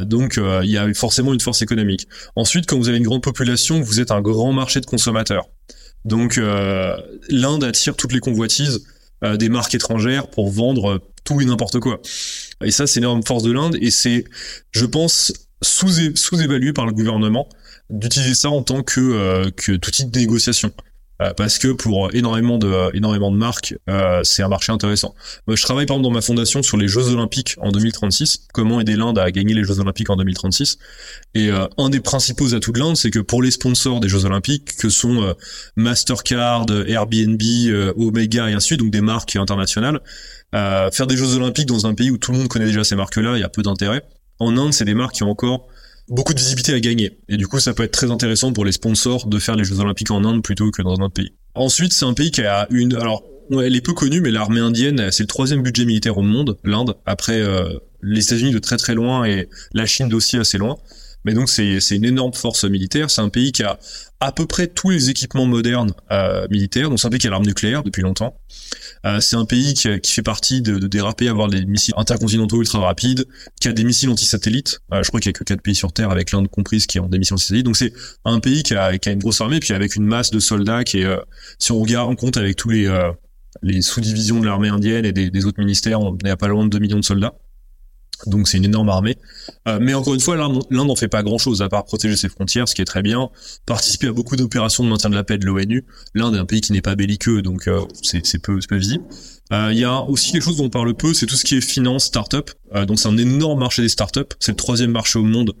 donc 0.02 0.38
il 0.38 0.70
y 0.70 0.78
a 0.78 0.92
forcément 0.94 1.32
une 1.32 1.40
force 1.40 1.62
économique. 1.62 2.08
Ensuite, 2.34 2.66
quand 2.66 2.76
vous 2.76 2.88
avez 2.88 2.98
une 2.98 3.04
grande 3.04 3.22
population, 3.22 3.80
vous 3.80 4.00
êtes 4.00 4.10
un 4.10 4.20
grand 4.20 4.52
marché 4.52 4.80
de 4.80 4.86
consommateurs. 4.86 5.48
Donc 6.04 6.40
l'Inde 7.28 7.64
attire 7.64 7.94
toutes 7.94 8.12
les 8.12 8.20
convoitises 8.20 8.84
des 9.22 9.48
marques 9.48 9.74
étrangères 9.74 10.28
pour 10.28 10.50
vendre 10.50 11.00
tout 11.24 11.40
et 11.40 11.44
n'importe 11.44 11.78
quoi. 11.78 12.00
Et 12.64 12.70
ça, 12.70 12.86
c'est 12.86 12.98
une 12.98 13.04
énorme 13.04 13.22
force 13.22 13.42
de 13.44 13.52
l'Inde 13.52 13.76
et 13.80 13.90
c'est, 13.90 14.24
je 14.72 14.86
pense, 14.86 15.32
sous-évalué 15.62 16.72
par 16.72 16.86
le 16.86 16.92
gouvernement 16.92 17.48
d'utiliser 17.90 18.34
ça 18.34 18.50
en 18.50 18.62
tant 18.62 18.82
que, 18.82 19.50
que 19.50 19.72
outil 19.72 20.06
de 20.06 20.18
négociation. 20.18 20.72
Euh, 21.20 21.34
parce 21.34 21.58
que 21.58 21.68
pour 21.68 22.14
énormément 22.14 22.58
de 22.58 22.68
euh, 22.68 22.90
énormément 22.94 23.32
de 23.32 23.36
marques, 23.36 23.74
euh, 23.90 24.20
c'est 24.22 24.44
un 24.44 24.48
marché 24.48 24.70
intéressant. 24.70 25.16
Moi, 25.48 25.56
je 25.56 25.62
travaille 25.64 25.86
par 25.86 25.96
exemple 25.96 26.08
dans 26.08 26.14
ma 26.14 26.20
fondation 26.20 26.62
sur 26.62 26.76
les 26.76 26.86
Jeux 26.86 27.08
Olympiques 27.08 27.56
en 27.60 27.72
2036. 27.72 28.46
Comment 28.52 28.80
aider 28.80 28.94
l'Inde 28.94 29.18
à 29.18 29.30
gagner 29.32 29.52
les 29.54 29.64
Jeux 29.64 29.80
Olympiques 29.80 30.10
en 30.10 30.16
2036 30.16 30.78
Et 31.34 31.50
un 31.50 31.88
des 31.88 32.00
principaux 32.00 32.54
atouts 32.54 32.72
de 32.72 32.78
l'Inde, 32.78 32.96
c'est 32.96 33.10
que 33.10 33.18
pour 33.18 33.42
les 33.42 33.50
sponsors 33.50 34.00
des 34.00 34.08
Jeux 34.08 34.24
Olympiques, 34.24 34.76
que 34.76 34.88
sont 34.88 35.34
Mastercard, 35.76 36.66
Airbnb, 36.86 37.42
Omega 37.96 38.48
et 38.48 38.52
ainsi 38.52 38.56
de 38.56 38.60
suite, 38.60 38.80
donc 38.80 38.90
des 38.90 39.00
marques 39.00 39.36
internationales, 39.36 40.00
faire 40.52 41.06
des 41.06 41.16
Jeux 41.16 41.36
Olympiques 41.36 41.66
dans 41.66 41.86
un 41.86 41.94
pays 41.94 42.10
où 42.10 42.18
tout 42.18 42.32
le 42.32 42.38
monde 42.38 42.48
connaît 42.48 42.66
déjà 42.66 42.84
ces 42.84 42.96
marques-là, 42.96 43.36
il 43.36 43.40
y 43.40 43.44
a 43.44 43.48
peu 43.48 43.62
d'intérêt. 43.62 44.04
En 44.38 44.56
Inde, 44.56 44.72
c'est 44.72 44.84
des 44.84 44.94
marques 44.94 45.16
qui 45.16 45.22
ont 45.24 45.30
encore 45.30 45.68
beaucoup 46.08 46.34
de 46.34 46.38
visibilité 46.38 46.72
à 46.72 46.80
gagner. 46.80 47.18
Et 47.28 47.36
du 47.36 47.46
coup, 47.46 47.60
ça 47.60 47.74
peut 47.74 47.82
être 47.82 47.92
très 47.92 48.10
intéressant 48.10 48.52
pour 48.52 48.64
les 48.64 48.72
sponsors 48.72 49.26
de 49.26 49.38
faire 49.38 49.56
les 49.56 49.64
Jeux 49.64 49.80
Olympiques 49.80 50.10
en 50.10 50.24
Inde 50.24 50.42
plutôt 50.42 50.70
que 50.70 50.82
dans 50.82 50.98
un 50.98 51.04
autre 51.04 51.14
pays. 51.14 51.32
Ensuite, 51.54 51.92
c'est 51.92 52.04
un 52.04 52.14
pays 52.14 52.30
qui 52.30 52.42
a 52.42 52.66
une, 52.70 52.94
alors, 52.94 53.22
elle 53.50 53.74
est 53.74 53.80
peu 53.80 53.94
connue, 53.94 54.20
mais 54.20 54.30
l'armée 54.30 54.60
indienne, 54.60 55.10
c'est 55.10 55.22
le 55.22 55.28
troisième 55.28 55.62
budget 55.62 55.84
militaire 55.84 56.18
au 56.18 56.22
monde, 56.22 56.58
l'Inde, 56.64 56.96
après 57.06 57.40
euh, 57.40 57.78
les 58.02 58.24
États-Unis 58.24 58.52
de 58.52 58.58
très 58.58 58.76
très 58.76 58.94
loin 58.94 59.24
et 59.24 59.48
la 59.72 59.86
Chine 59.86 60.08
d'aussi 60.08 60.36
assez 60.36 60.58
loin. 60.58 60.76
Mais 61.24 61.34
donc 61.34 61.48
c'est 61.48 61.78
une 61.90 62.04
énorme 62.04 62.32
force 62.32 62.64
militaire. 62.64 63.10
C'est 63.10 63.20
un 63.20 63.28
pays 63.28 63.52
qui 63.52 63.62
a 63.62 63.78
à 64.20 64.32
peu 64.32 64.46
près 64.46 64.66
tous 64.66 64.90
les 64.90 65.10
équipements 65.10 65.46
modernes 65.46 65.92
euh, 66.10 66.46
militaires. 66.50 66.88
Donc 66.88 67.00
c'est 67.00 67.06
un 67.06 67.10
pays 67.10 67.20
qui 67.20 67.26
a 67.26 67.30
l'arme 67.30 67.44
nucléaire 67.44 67.82
depuis 67.82 68.02
longtemps. 68.02 68.40
Euh, 69.04 69.20
c'est 69.20 69.36
un 69.36 69.44
pays 69.44 69.74
qui, 69.74 70.00
qui, 70.00 70.12
fait 70.12 70.22
partie 70.22 70.62
de, 70.62 70.78
de 70.78 70.86
déraper, 70.86 71.28
avoir 71.28 71.48
des 71.48 71.64
missiles 71.64 71.94
intercontinentaux 71.96 72.60
ultra 72.60 72.80
rapides, 72.80 73.26
qui 73.60 73.68
a 73.68 73.72
des 73.72 73.84
missiles 73.84 74.08
anti-satellites. 74.08 74.80
Euh, 74.92 75.02
je 75.02 75.08
crois 75.08 75.20
qu'il 75.20 75.28
y 75.28 75.34
a 75.34 75.38
que 75.38 75.44
quatre 75.44 75.62
pays 75.62 75.74
sur 75.74 75.92
Terre, 75.92 76.10
avec 76.10 76.32
l'Inde 76.32 76.48
comprise, 76.48 76.86
qui 76.86 76.98
ont 76.98 77.08
des 77.08 77.18
missiles 77.18 77.34
anti-satellites. 77.34 77.66
Donc 77.66 77.76
c'est 77.76 77.92
un 78.24 78.40
pays 78.40 78.62
qui 78.62 78.74
a, 78.74 78.96
qui 78.98 79.08
a, 79.08 79.12
une 79.12 79.20
grosse 79.20 79.40
armée, 79.40 79.60
puis 79.60 79.72
avec 79.72 79.96
une 79.96 80.04
masse 80.04 80.30
de 80.30 80.40
soldats 80.40 80.84
qui 80.84 80.98
est, 80.98 81.16
si 81.58 81.72
on 81.72 81.80
regarde 81.80 82.10
en 82.10 82.14
compte 82.14 82.36
avec 82.36 82.56
tous 82.56 82.70
les 82.70 82.88
les 83.62 83.82
sous-divisions 83.82 84.40
de 84.40 84.46
l'armée 84.46 84.68
indienne 84.68 85.04
et 85.04 85.12
des, 85.12 85.46
autres 85.46 85.58
ministères, 85.58 86.00
on 86.00 86.16
est 86.24 86.30
à 86.30 86.36
pas 86.36 86.48
loin 86.48 86.64
de 86.64 86.70
2 86.70 86.78
millions 86.78 86.98
de 86.98 87.04
soldats. 87.04 87.34
Donc 88.26 88.48
c'est 88.48 88.58
une 88.58 88.64
énorme 88.64 88.88
armée. 88.88 89.16
Euh, 89.66 89.78
mais 89.80 89.94
encore 89.94 90.14
une 90.14 90.20
fois, 90.20 90.36
l'Inde 90.36 90.64
n'en 90.70 90.96
fait 90.96 91.08
pas 91.08 91.22
grand-chose 91.22 91.62
à 91.62 91.68
part 91.68 91.84
protéger 91.84 92.16
ses 92.16 92.28
frontières, 92.28 92.68
ce 92.68 92.74
qui 92.74 92.82
est 92.82 92.86
très 92.86 93.02
bien. 93.02 93.30
Participer 93.66 94.08
à 94.08 94.12
beaucoup 94.12 94.36
d'opérations 94.36 94.84
de 94.84 94.88
maintien 94.88 95.10
de 95.10 95.14
la 95.14 95.24
paix 95.24 95.38
de 95.38 95.46
l'ONU. 95.46 95.84
L'Inde 96.14 96.34
est 96.34 96.38
un 96.38 96.44
pays 96.46 96.60
qui 96.60 96.72
n'est 96.72 96.82
pas 96.82 96.96
belliqueux, 96.96 97.42
donc 97.42 97.68
euh, 97.68 97.80
c'est 98.02 98.42
peu, 98.42 98.58
visible. 98.72 99.04
Euh, 99.52 99.70
il 99.72 99.78
y 99.78 99.84
a 99.84 100.02
aussi 100.02 100.32
quelque 100.32 100.42
chose 100.42 100.58
dont 100.58 100.64
on 100.64 100.70
parle 100.70 100.94
peu, 100.94 101.14
c'est 101.14 101.26
tout 101.26 101.36
ce 101.36 101.44
qui 101.44 101.56
est 101.56 101.60
finance, 101.60 102.04
start-up. 102.04 102.50
donc 102.86 102.98
c'est 102.98 103.08
un 103.08 103.16
énorme 103.16 103.60
marché 103.60 103.82
des 103.82 103.88
start-up. 103.88 104.34
C'est 104.40 104.52
le 104.52 104.56
troisième 104.56 104.90
marché 104.90 105.18
au 105.18 105.24
monde 105.24 105.54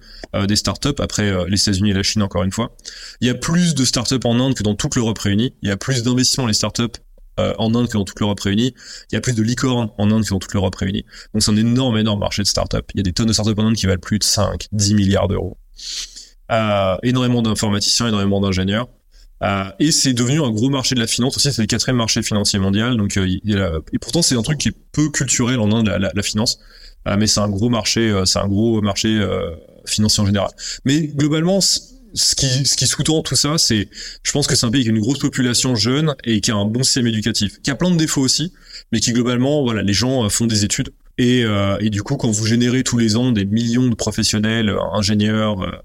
des 0.46 0.56
start-up, 0.56 1.00
après 1.00 1.48
les 1.48 1.60
États-Unis 1.60 1.90
et 1.90 1.94
la 1.94 2.02
Chine 2.02 2.22
encore 2.22 2.42
une 2.42 2.52
fois. 2.52 2.76
Il 3.20 3.26
y 3.26 3.30
a 3.30 3.34
plus 3.34 3.74
de 3.74 3.84
start-up 3.84 4.24
en 4.26 4.38
Inde 4.40 4.54
que 4.54 4.62
dans 4.62 4.74
toute 4.74 4.94
l'Europe 4.96 5.18
réunie. 5.18 5.54
Il 5.62 5.68
y 5.68 5.72
a 5.72 5.76
plus 5.76 6.02
d'investissements 6.02 6.44
dans 6.44 6.48
les 6.48 6.54
start-up 6.54 6.98
euh, 7.38 7.54
en 7.58 7.74
Inde 7.74 7.88
que 7.88 7.94
dans 7.94 8.04
toute 8.04 8.18
l'Europe 8.20 8.40
réunie. 8.40 8.74
Il 9.10 9.14
y 9.14 9.18
a 9.18 9.20
plus 9.20 9.34
de 9.34 9.42
licornes 9.42 9.90
en 9.98 10.10
Inde 10.10 10.24
que 10.24 10.30
dans 10.30 10.38
toute 10.38 10.54
l'Europe 10.54 10.74
réunie. 10.74 11.04
Donc 11.32 11.42
c'est 11.42 11.50
un 11.50 11.56
énorme, 11.56 11.96
énorme 11.98 12.20
marché 12.20 12.42
de 12.42 12.48
start-up. 12.48 12.90
Il 12.94 12.98
y 12.98 13.00
a 13.00 13.02
des 13.02 13.12
tonnes 13.12 13.26
de 13.26 13.32
start-up 13.32 13.58
en 13.58 13.66
Inde 13.66 13.76
qui 13.76 13.86
valent 13.86 14.00
plus 14.00 14.18
de 14.18 14.24
5, 14.24 14.66
10 14.72 14.94
milliards 14.94 15.28
d'euros. 15.28 15.56
Euh, 16.50 16.96
énormément 17.02 17.42
d'informaticiens, 17.42 18.08
énormément 18.08 18.40
d'ingénieurs. 18.40 18.88
Euh, 19.44 19.64
et 19.78 19.92
c'est 19.92 20.14
devenu 20.14 20.42
un 20.42 20.50
gros 20.50 20.68
marché 20.68 20.94
de 20.94 21.00
la 21.00 21.06
finance 21.06 21.36
aussi. 21.36 21.52
C'est 21.52 21.62
le 21.62 21.66
quatrième 21.66 21.96
marché 21.96 22.22
financier 22.22 22.58
mondial. 22.58 22.96
Donc, 22.96 23.16
et 23.16 23.98
pourtant, 24.00 24.22
c'est 24.22 24.36
un 24.36 24.42
truc 24.42 24.58
qui 24.58 24.68
est 24.68 24.76
peu 24.92 25.10
culturel 25.10 25.60
en 25.60 25.70
Inde, 25.70 25.88
la, 25.88 26.22
finance. 26.22 26.58
Mais 27.06 27.26
c'est 27.26 27.40
un 27.40 27.48
gros 27.48 27.68
marché, 27.68 28.22
c'est 28.24 28.38
un 28.38 28.48
gros 28.48 28.82
marché 28.82 29.24
financier 29.86 30.22
en 30.22 30.26
général. 30.26 30.50
Mais 30.84 31.06
globalement, 31.06 31.60
ce 32.14 32.34
qui, 32.34 32.66
ce 32.66 32.76
qui 32.76 32.86
sous-tend 32.86 33.22
tout 33.22 33.36
ça, 33.36 33.58
c'est, 33.58 33.88
je 34.22 34.32
pense 34.32 34.46
que 34.46 34.56
c'est 34.56 34.66
un 34.66 34.70
pays 34.70 34.82
qui 34.82 34.88
a 34.88 34.92
une 34.92 35.00
grosse 35.00 35.18
population 35.18 35.74
jeune 35.74 36.14
et 36.24 36.40
qui 36.40 36.50
a 36.50 36.56
un 36.56 36.64
bon 36.64 36.82
système 36.82 37.06
éducatif, 37.06 37.60
qui 37.62 37.70
a 37.70 37.74
plein 37.74 37.90
de 37.90 37.96
défauts 37.96 38.22
aussi, 38.22 38.52
mais 38.92 39.00
qui 39.00 39.12
globalement, 39.12 39.62
voilà, 39.62 39.82
les 39.82 39.92
gens 39.92 40.24
euh, 40.24 40.28
font 40.28 40.46
des 40.46 40.64
études 40.64 40.90
et, 41.18 41.44
euh, 41.44 41.76
et 41.80 41.90
du 41.90 42.02
coup, 42.02 42.16
quand 42.16 42.30
vous 42.30 42.46
générez 42.46 42.84
tous 42.84 42.98
les 42.98 43.16
ans 43.16 43.32
des 43.32 43.44
millions 43.44 43.88
de 43.88 43.94
professionnels, 43.94 44.68
euh, 44.68 44.78
ingénieurs, 44.92 45.82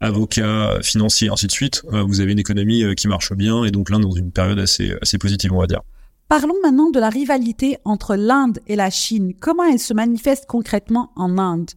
avocats, 0.00 0.78
financiers, 0.82 1.30
ainsi 1.30 1.46
de 1.46 1.52
suite, 1.52 1.82
vous 1.90 2.20
avez 2.20 2.32
une 2.32 2.38
économie 2.38 2.84
qui 2.94 3.08
marche 3.08 3.32
bien 3.32 3.64
et 3.64 3.70
donc 3.70 3.88
l'Inde 3.88 4.02
dans 4.02 4.10
une 4.10 4.32
période 4.32 4.58
assez, 4.58 4.92
assez 5.00 5.16
positive, 5.16 5.52
on 5.54 5.60
va 5.60 5.66
dire. 5.66 5.80
Parlons 6.28 6.56
maintenant 6.62 6.90
de 6.90 7.00
la 7.00 7.08
rivalité 7.08 7.78
entre 7.84 8.16
l'Inde 8.16 8.58
et 8.66 8.76
la 8.76 8.90
Chine. 8.90 9.32
Comment 9.40 9.64
elle 9.64 9.78
se 9.78 9.94
manifeste 9.94 10.44
concrètement 10.46 11.10
en 11.16 11.38
Inde? 11.38 11.70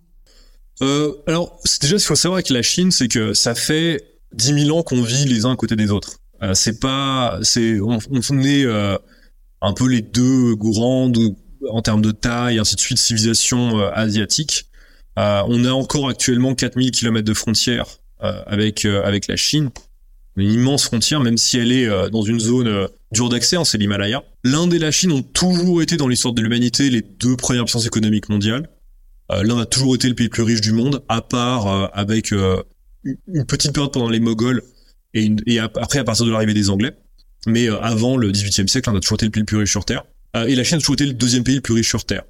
Euh, 0.82 1.14
alors, 1.26 1.60
déjà, 1.82 1.98
ce 1.98 2.04
qu'il 2.04 2.08
faut 2.08 2.16
savoir 2.16 2.38
avec 2.38 2.50
la 2.50 2.62
Chine, 2.62 2.92
c'est 2.92 3.08
que 3.08 3.34
ça 3.34 3.56
fait 3.56 4.04
10 4.34 4.66
000 4.66 4.78
ans 4.78 4.84
qu'on 4.84 5.02
vit 5.02 5.26
les 5.26 5.46
uns 5.46 5.54
à 5.54 5.56
côté 5.56 5.76
des 5.76 5.92
autres. 5.92 6.20
Euh, 6.44 6.54
c'est 6.54 6.80
pas, 6.80 7.40
c'est, 7.42 7.80
on, 7.80 7.98
on 8.12 8.42
est 8.44 8.66
euh, 8.66 8.98
un 9.62 9.74
peu 9.74 9.88
les 9.88 10.02
deux 10.02 10.56
grandes 10.56 11.18
en 11.70 11.82
termes 11.82 12.02
de 12.02 12.12
taille, 12.12 12.60
ainsi 12.60 12.76
de 12.76 12.80
suite, 12.80 13.00
civilisations 13.00 13.80
euh, 13.80 13.90
asiatiques. 13.94 14.66
Euh, 15.18 15.42
on 15.48 15.66
a 15.66 15.72
encore 15.72 16.10
actuellement 16.10 16.54
4000 16.54 16.92
km 16.92 17.26
de 17.26 17.34
frontières 17.34 17.88
avec 18.20 18.84
avec 18.86 19.28
la 19.28 19.36
Chine, 19.36 19.70
une 20.38 20.52
immense 20.52 20.86
frontière, 20.86 21.20
même 21.20 21.38
si 21.38 21.60
elle 21.60 21.72
est 21.72 21.88
dans 22.10 22.24
une 22.24 22.40
zone 22.40 22.88
dure 23.12 23.30
d'accès, 23.30 23.58
hein, 23.58 23.64
c'est 23.64 23.78
l'Himalaya. 23.78 24.24
L'Inde 24.44 24.74
et 24.74 24.80
la 24.80 24.90
Chine 24.90 25.12
ont 25.12 25.22
toujours 25.22 25.84
été 25.84 25.98
dans 25.98 26.08
l'histoire 26.08 26.34
de 26.34 26.42
l'humanité 26.42 26.90
les 26.90 27.04
deux 27.04 27.36
premières 27.36 27.66
puissances 27.66 27.86
économiques 27.86 28.30
mondiales. 28.30 28.68
Euh, 29.32 29.44
L'Inde 29.44 29.62
a 29.62 29.66
toujours 29.66 29.96
été 29.96 30.08
le 30.08 30.16
pays 30.16 30.28
le 30.28 30.32
plus 30.32 30.44
riche 30.44 30.62
du 30.62 30.72
monde, 30.72 31.04
à 31.10 31.22
part 31.22 31.68
euh, 31.68 31.88
avec 31.94 32.32
euh, 32.32 32.62
une 33.04 33.46
petite 33.46 33.74
période 33.74 33.92
pendant 33.92 34.10
les 34.10 34.20
Moghols 34.20 34.64
et, 35.14 35.60
après 35.60 36.00
à 36.00 36.04
partir 36.04 36.26
de 36.26 36.32
l'arrivée 36.32 36.54
des 36.54 36.70
Anglais. 36.70 36.96
Mais 37.46 37.68
avant 37.68 38.18
le 38.18 38.32
XVIIIe 38.32 38.68
siècle, 38.68 38.90
l'Inde 38.90 38.98
a 38.98 39.00
toujours 39.00 39.16
été 39.16 39.26
le 39.26 39.32
pays 39.32 39.42
le 39.42 39.46
plus 39.46 39.58
riche 39.58 39.72
sur 39.72 39.86
Terre. 39.86 40.04
et 40.36 40.56
la 40.56 40.64
Chine 40.64 40.78
a 40.78 40.80
toujours 40.80 40.96
été 40.96 41.06
le 41.06 41.14
deuxième 41.14 41.44
pays 41.44 41.56
le 41.56 41.62
plus 41.62 41.74
riche 41.74 41.90
sur 41.90 42.06
Terre. 42.06 42.24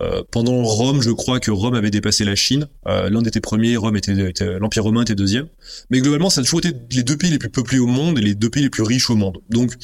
Euh, 0.00 0.22
pendant 0.30 0.62
Rome, 0.62 1.02
je 1.02 1.10
crois 1.10 1.40
que 1.40 1.50
Rome 1.50 1.74
avait 1.74 1.90
dépassé 1.90 2.24
la 2.24 2.34
Chine. 2.34 2.68
Euh, 2.86 3.10
L'Inde 3.10 3.26
était 3.26 3.40
premier, 3.40 3.76
Rome 3.76 3.96
était, 3.96 4.32
l'Empire 4.58 4.84
romain 4.84 5.02
était 5.02 5.14
deuxième. 5.14 5.46
Mais 5.90 6.00
globalement, 6.00 6.30
ça 6.30 6.40
a 6.40 6.44
toujours 6.44 6.60
été 6.60 6.72
les 6.92 7.02
deux 7.02 7.16
pays 7.16 7.30
les 7.30 7.38
plus 7.38 7.50
peuplés 7.50 7.78
au 7.78 7.86
monde 7.86 8.18
et 8.18 8.22
les 8.22 8.34
deux 8.34 8.50
pays 8.50 8.62
les 8.62 8.70
plus 8.70 8.82
riches 8.82 9.10
au 9.10 9.16
monde. 9.16 9.38
Donc, 9.50 9.74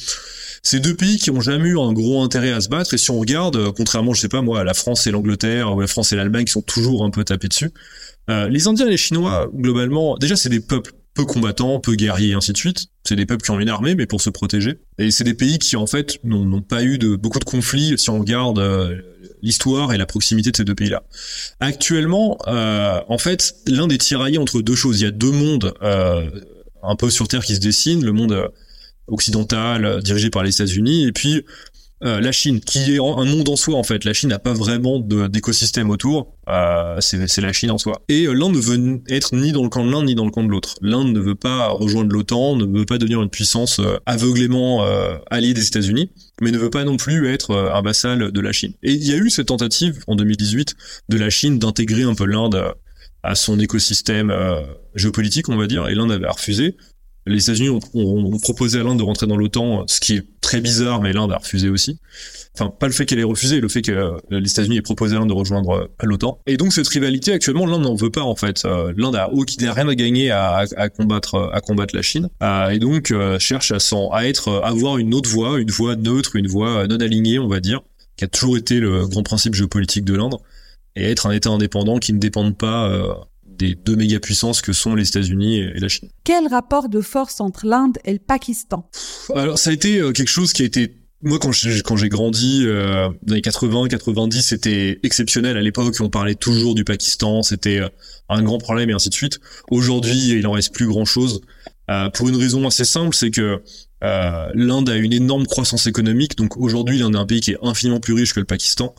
ces 0.63 0.79
deux 0.79 0.95
pays 0.95 1.17
qui 1.17 1.31
ont 1.31 1.41
jamais 1.41 1.69
eu 1.69 1.79
un 1.79 1.93
gros 1.93 2.21
intérêt 2.23 2.51
à 2.51 2.61
se 2.61 2.69
battre. 2.69 2.93
Et 2.93 2.97
si 2.97 3.11
on 3.11 3.19
regarde, 3.19 3.55
euh, 3.55 3.71
contrairement, 3.71 4.13
je 4.13 4.21
sais 4.21 4.29
pas 4.29 4.41
moi, 4.41 4.61
à 4.61 4.63
la 4.63 4.73
France 4.73 5.07
et 5.07 5.11
l'Angleterre 5.11 5.75
ou 5.75 5.79
la 5.79 5.87
France 5.87 6.11
et 6.11 6.15
l'Allemagne 6.15 6.45
qui 6.45 6.51
sont 6.51 6.61
toujours 6.61 7.03
un 7.05 7.09
peu 7.09 7.23
tapés 7.23 7.47
dessus, 7.47 7.71
euh, 8.29 8.49
les 8.49 8.67
Indiens 8.67 8.87
et 8.87 8.91
les 8.91 8.97
Chinois, 8.97 9.49
globalement, 9.53 10.17
déjà 10.17 10.35
c'est 10.35 10.49
des 10.49 10.59
peuples 10.59 10.91
peu 11.13 11.25
combattants, 11.25 11.79
peu 11.79 11.95
guerriers, 11.95 12.29
et 12.29 12.33
ainsi 12.33 12.51
de 12.51 12.57
suite. 12.57 12.87
C'est 13.03 13.15
des 13.15 13.25
peuples 13.25 13.43
qui 13.43 13.49
ont 13.49 13.59
une 13.59 13.69
armée, 13.69 13.95
mais 13.95 14.05
pour 14.05 14.21
se 14.21 14.29
protéger. 14.29 14.79
Et 14.99 15.09
c'est 15.09 15.23
des 15.23 15.33
pays 15.33 15.57
qui, 15.57 15.75
en 15.75 15.87
fait, 15.87 16.19
n'ont 16.23 16.61
pas 16.61 16.83
eu 16.83 16.99
de 16.99 17.15
beaucoup 17.15 17.39
de 17.39 17.45
conflits. 17.45 17.97
Si 17.97 18.09
on 18.11 18.19
regarde 18.19 18.59
l'histoire 19.41 19.93
et 19.93 19.97
la 19.97 20.05
proximité 20.05 20.51
de 20.51 20.57
ces 20.57 20.63
deux 20.63 20.75
pays-là. 20.75 21.03
Actuellement, 21.59 22.37
en 22.47 23.17
fait, 23.17 23.55
l'Inde 23.67 23.91
est 23.91 23.97
tiraillé 23.97 24.37
entre 24.37 24.61
deux 24.61 24.75
choses. 24.75 24.99
Il 25.01 25.03
y 25.03 25.07
a 25.07 25.11
deux 25.11 25.31
mondes 25.31 25.73
un 25.81 26.95
peu 26.95 27.09
sur 27.09 27.27
Terre 27.27 27.43
qui 27.43 27.55
se 27.55 27.59
dessinent, 27.59 28.03
le 28.03 28.11
monde 28.11 28.49
occidental 29.07 30.01
dirigé 30.03 30.29
par 30.29 30.43
les 30.43 30.53
États-Unis, 30.53 31.07
et 31.07 31.11
puis 31.11 31.45
euh, 32.03 32.21
la 32.21 32.31
Chine, 32.31 32.59
qui 32.59 32.93
est 32.93 32.99
un 32.99 33.25
monde 33.25 33.49
en 33.49 33.55
soi 33.55 33.75
en 33.75 33.83
fait. 33.83 34.03
La 34.03 34.13
Chine 34.13 34.29
n'a 34.29 34.37
pas 34.37 34.53
vraiment 34.53 34.99
d'écosystème 34.99 35.89
autour. 35.89 36.35
Euh, 36.47 36.97
c'est 37.01 37.41
la 37.41 37.53
Chine 37.53 37.71
en 37.71 37.79
soi. 37.79 38.03
Et 38.07 38.25
euh, 38.25 38.33
l'Inde 38.33 38.53
ne 38.53 38.59
veut 38.59 39.01
être 39.09 39.35
ni 39.35 39.51
dans 39.51 39.63
le 39.63 39.69
camp 39.69 39.83
de 39.83 39.91
l'un 39.91 40.03
ni 40.03 40.13
dans 40.13 40.25
le 40.25 40.31
camp 40.31 40.43
de 40.43 40.49
l'autre. 40.49 40.75
L'Inde 40.81 41.11
ne 41.11 41.19
veut 41.19 41.35
pas 41.35 41.69
rejoindre 41.69 42.13
l'OTAN, 42.13 42.55
ne 42.55 42.65
veut 42.65 42.85
pas 42.85 42.99
devenir 42.99 43.21
une 43.23 43.29
puissance 43.29 43.81
aveuglément 44.05 44.85
alliée 45.31 45.53
des 45.53 45.65
États-Unis, 45.65 46.11
mais 46.41 46.51
ne 46.51 46.57
veut 46.57 46.69
pas 46.69 46.83
non 46.83 46.97
plus 46.97 47.27
être 47.27 47.55
un 47.55 47.81
vassal 47.81 48.31
de 48.31 48.41
la 48.41 48.51
Chine. 48.51 48.73
Et 48.83 48.93
il 48.93 49.03
y 49.03 49.13
a 49.13 49.17
eu 49.17 49.29
cette 49.29 49.47
tentative 49.47 50.03
en 50.07 50.15
2018 50.15 50.75
de 51.09 51.17
la 51.17 51.29
Chine 51.29 51.57
d'intégrer 51.57 52.03
un 52.03 52.13
peu 52.13 52.25
l'Inde 52.25 52.73
à 53.23 53.35
son 53.35 53.59
écosystème 53.59 54.33
géopolitique, 54.95 55.49
on 55.49 55.57
va 55.57 55.67
dire, 55.67 55.87
et 55.87 55.95
l'Inde 55.95 56.11
avait 56.11 56.27
refusé 56.27 56.77
les 57.27 57.43
États-Unis 57.43 57.69
ont, 57.69 58.37
proposé 58.39 58.79
à 58.79 58.83
l'Inde 58.83 58.99
de 58.99 59.03
rentrer 59.03 59.27
dans 59.27 59.37
l'OTAN, 59.37 59.85
ce 59.87 59.99
qui 59.99 60.15
est 60.15 60.23
très 60.41 60.61
bizarre, 60.61 61.01
mais 61.01 61.13
l'Inde 61.13 61.31
a 61.31 61.37
refusé 61.37 61.69
aussi. 61.69 61.99
Enfin, 62.53 62.71
pas 62.71 62.87
le 62.87 62.93
fait 62.93 63.05
qu'elle 63.05 63.19
ait 63.19 63.23
refusé, 63.23 63.59
le 63.59 63.67
fait 63.67 63.81
que 63.81 63.91
euh, 63.91 64.17
les 64.31 64.49
États-Unis 64.49 64.77
aient 64.77 64.81
proposé 64.81 65.15
à 65.15 65.19
l'Inde 65.19 65.29
de 65.29 65.33
rejoindre 65.33 65.71
euh, 65.71 65.87
l'OTAN. 66.03 66.39
Et 66.47 66.57
donc 66.57 66.73
cette 66.73 66.87
rivalité, 66.87 67.33
actuellement, 67.33 67.65
l'Inde 67.65 67.83
n'en 67.83 67.95
veut 67.95 68.09
pas 68.09 68.23
en 68.23 68.35
fait. 68.35 68.65
Euh, 68.65 68.93
L'Inde 68.97 69.15
a, 69.15 69.29
n'a 69.61 69.73
rien 69.73 69.87
à 69.87 69.95
gagner 69.95 70.31
à, 70.31 70.65
combattre, 70.89 71.35
à 71.35 71.61
la 71.93 72.01
Chine, 72.01 72.29
et 72.71 72.79
donc 72.79 73.13
cherche 73.39 73.71
à, 73.71 73.77
à 74.13 74.25
être, 74.25 74.61
avoir 74.63 74.97
une 74.97 75.13
autre 75.13 75.29
voie, 75.29 75.59
une 75.59 75.69
voie 75.69 75.95
neutre, 75.95 76.35
une 76.35 76.47
voie 76.47 76.87
non 76.87 76.97
alignée, 76.97 77.39
on 77.39 77.47
va 77.47 77.59
dire, 77.59 77.81
qui 78.15 78.25
a 78.25 78.27
toujours 78.27 78.57
été 78.57 78.79
le 78.79 79.07
grand 79.07 79.23
principe 79.23 79.53
géopolitique 79.53 80.05
de 80.05 80.15
l'Inde, 80.15 80.35
et 80.95 81.11
être 81.11 81.27
un 81.27 81.31
État 81.31 81.49
indépendant 81.49 81.99
qui 81.99 82.13
ne 82.13 82.19
dépende 82.19 82.57
pas 82.57 82.89
des 83.57 83.75
deux 83.75 83.95
méga-puissances 83.95 84.61
que 84.61 84.73
sont 84.73 84.95
les 84.95 85.07
États-Unis 85.07 85.57
et 85.59 85.79
la 85.79 85.87
Chine. 85.87 86.09
Quel 86.23 86.47
rapport 86.47 86.89
de 86.89 87.01
force 87.01 87.41
entre 87.41 87.65
l'Inde 87.65 87.97
et 88.05 88.13
le 88.13 88.19
Pakistan? 88.19 88.89
Alors 89.35 89.57
ça 89.59 89.69
a 89.69 89.73
été 89.73 89.99
euh, 89.99 90.11
quelque 90.11 90.29
chose 90.29 90.53
qui 90.53 90.63
a 90.63 90.65
été 90.65 90.95
moi, 91.23 91.39
quand 91.39 91.51
j'ai 91.51 91.81
quand 91.81 91.97
j'ai 91.97 92.09
grandi 92.09 92.63
euh, 92.65 93.09
dans 93.23 93.33
les 93.33 93.41
80, 93.41 93.87
90, 93.87 94.41
c'était 94.43 94.99
exceptionnel. 95.01 95.57
À 95.57 95.61
l'époque, 95.61 95.95
on 95.99 96.09
parlait 96.09 96.35
toujours 96.35 96.75
du 96.75 96.83
Pakistan, 96.83 97.41
c'était 97.41 97.79
euh, 97.79 97.89
un 98.29 98.43
grand 98.43 98.59
problème 98.59 98.91
et 98.91 98.93
ainsi 98.93 99.09
de 99.09 99.15
suite. 99.15 99.39
Aujourd'hui, 99.71 100.29
il 100.29 100.45
en 100.45 100.51
reste 100.51 100.73
plus 100.75 100.87
grand 100.87 101.05
chose. 101.05 101.41
Euh, 101.89 102.09
pour 102.09 102.29
une 102.29 102.35
raison 102.35 102.67
assez 102.67 102.85
simple, 102.85 103.15
c'est 103.15 103.31
que 103.31 103.63
euh, 104.03 104.49
l'Inde 104.53 104.89
a 104.89 104.95
une 104.95 105.13
énorme 105.13 105.47
croissance 105.47 105.87
économique. 105.87 106.37
Donc 106.37 106.57
aujourd'hui, 106.57 106.99
l'Inde 106.99 107.15
est 107.15 107.19
un 107.19 107.25
pays 107.25 107.39
qui 107.39 107.51
est 107.51 107.57
infiniment 107.61 107.99
plus 107.99 108.13
riche 108.13 108.33
que 108.33 108.39
le 108.39 108.45
Pakistan. 108.45 108.93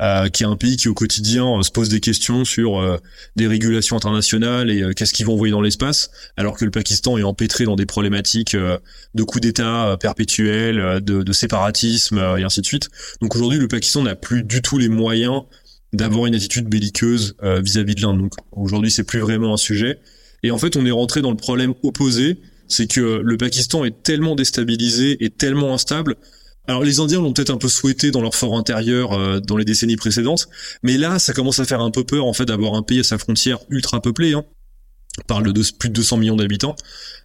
Euh, 0.00 0.28
qui 0.28 0.44
est 0.44 0.46
un 0.46 0.56
pays 0.56 0.78
qui 0.78 0.88
au 0.88 0.94
quotidien 0.94 1.58
euh, 1.58 1.62
se 1.62 1.70
pose 1.70 1.90
des 1.90 2.00
questions 2.00 2.46
sur 2.46 2.80
euh, 2.80 2.96
des 3.36 3.46
régulations 3.46 3.96
internationales 3.96 4.70
et 4.70 4.94
qu'est-ce 4.96 5.12
qu'ils 5.12 5.26
vont 5.26 5.34
envoyer 5.34 5.52
dans 5.52 5.60
l'espace, 5.60 6.10
alors 6.38 6.56
que 6.56 6.64
le 6.64 6.70
Pakistan 6.70 7.18
est 7.18 7.22
empêtré 7.22 7.64
dans 7.64 7.76
des 7.76 7.84
problématiques 7.84 8.56
de 8.56 9.22
coups 9.22 9.42
d'État 9.42 9.96
perpétuels, 10.00 11.00
de, 11.02 11.22
de, 11.22 11.32
séparatisme 11.32 12.18
et 12.38 12.42
ainsi 12.42 12.62
de 12.62 12.66
suite. 12.66 12.88
Donc 13.20 13.34
aujourd'hui, 13.36 13.58
le 13.58 13.68
Pakistan 13.68 14.02
n'a 14.02 14.14
plus 14.14 14.42
du 14.42 14.62
tout 14.62 14.78
les 14.78 14.88
moyens 14.88 15.42
d'avoir 15.92 16.26
une 16.26 16.34
attitude 16.34 16.66
belliqueuse 16.68 17.36
vis-à-vis 17.42 17.94
de 17.94 18.02
l'Inde. 18.02 18.18
Donc 18.18 18.32
aujourd'hui, 18.52 18.90
c'est 18.90 19.04
plus 19.04 19.20
vraiment 19.20 19.54
un 19.54 19.58
sujet. 19.58 20.00
Et 20.42 20.50
en 20.50 20.58
fait, 20.58 20.76
on 20.76 20.86
est 20.86 20.90
rentré 20.90 21.20
dans 21.20 21.30
le 21.30 21.36
problème 21.36 21.74
opposé, 21.82 22.40
c'est 22.68 22.86
que 22.86 23.20
le 23.22 23.36
Pakistan 23.36 23.84
est 23.84 24.02
tellement 24.02 24.34
déstabilisé 24.34 25.22
et 25.24 25.30
tellement 25.30 25.74
instable 25.74 26.16
alors 26.66 26.84
les 26.84 27.00
Indiens 27.00 27.20
l'ont 27.20 27.32
peut-être 27.32 27.50
un 27.50 27.56
peu 27.56 27.68
souhaité 27.68 28.10
dans 28.10 28.22
leur 28.22 28.34
fort 28.34 28.56
intérieur 28.56 29.12
euh, 29.12 29.40
dans 29.40 29.56
les 29.56 29.64
décennies 29.64 29.96
précédentes, 29.96 30.48
mais 30.82 30.98
là 30.98 31.18
ça 31.18 31.32
commence 31.32 31.58
à 31.58 31.64
faire 31.64 31.80
un 31.80 31.90
peu 31.90 32.04
peur 32.04 32.26
en 32.26 32.32
fait 32.32 32.44
d'avoir 32.44 32.74
un 32.74 32.82
pays 32.82 33.00
à 33.00 33.04
sa 33.04 33.18
frontière 33.18 33.58
ultra 33.70 34.00
peuplé. 34.00 34.34
Hein. 34.34 34.44
Parle 35.26 35.52
de 35.52 35.62
plus 35.78 35.88
de 35.88 35.94
200 35.94 36.18
millions 36.18 36.36
d'habitants, 36.36 36.76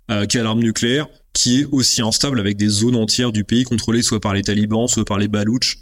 euh, 0.10 0.26
qui 0.26 0.40
a 0.40 0.44
l'arme 0.44 0.60
nucléaire, 0.60 1.08
qui 1.34 1.62
est 1.62 1.66
aussi 1.72 2.02
instable 2.02 2.40
avec 2.40 2.58
des 2.58 2.68
zones 2.68 2.96
entières 2.96 3.32
du 3.32 3.44
pays 3.44 3.64
contrôlées 3.64 4.02
soit 4.02 4.20
par 4.20 4.34
les 4.34 4.42
talibans, 4.42 4.88
soit 4.88 5.06
par 5.06 5.20
les 5.20 5.28
balouches, 5.28 5.78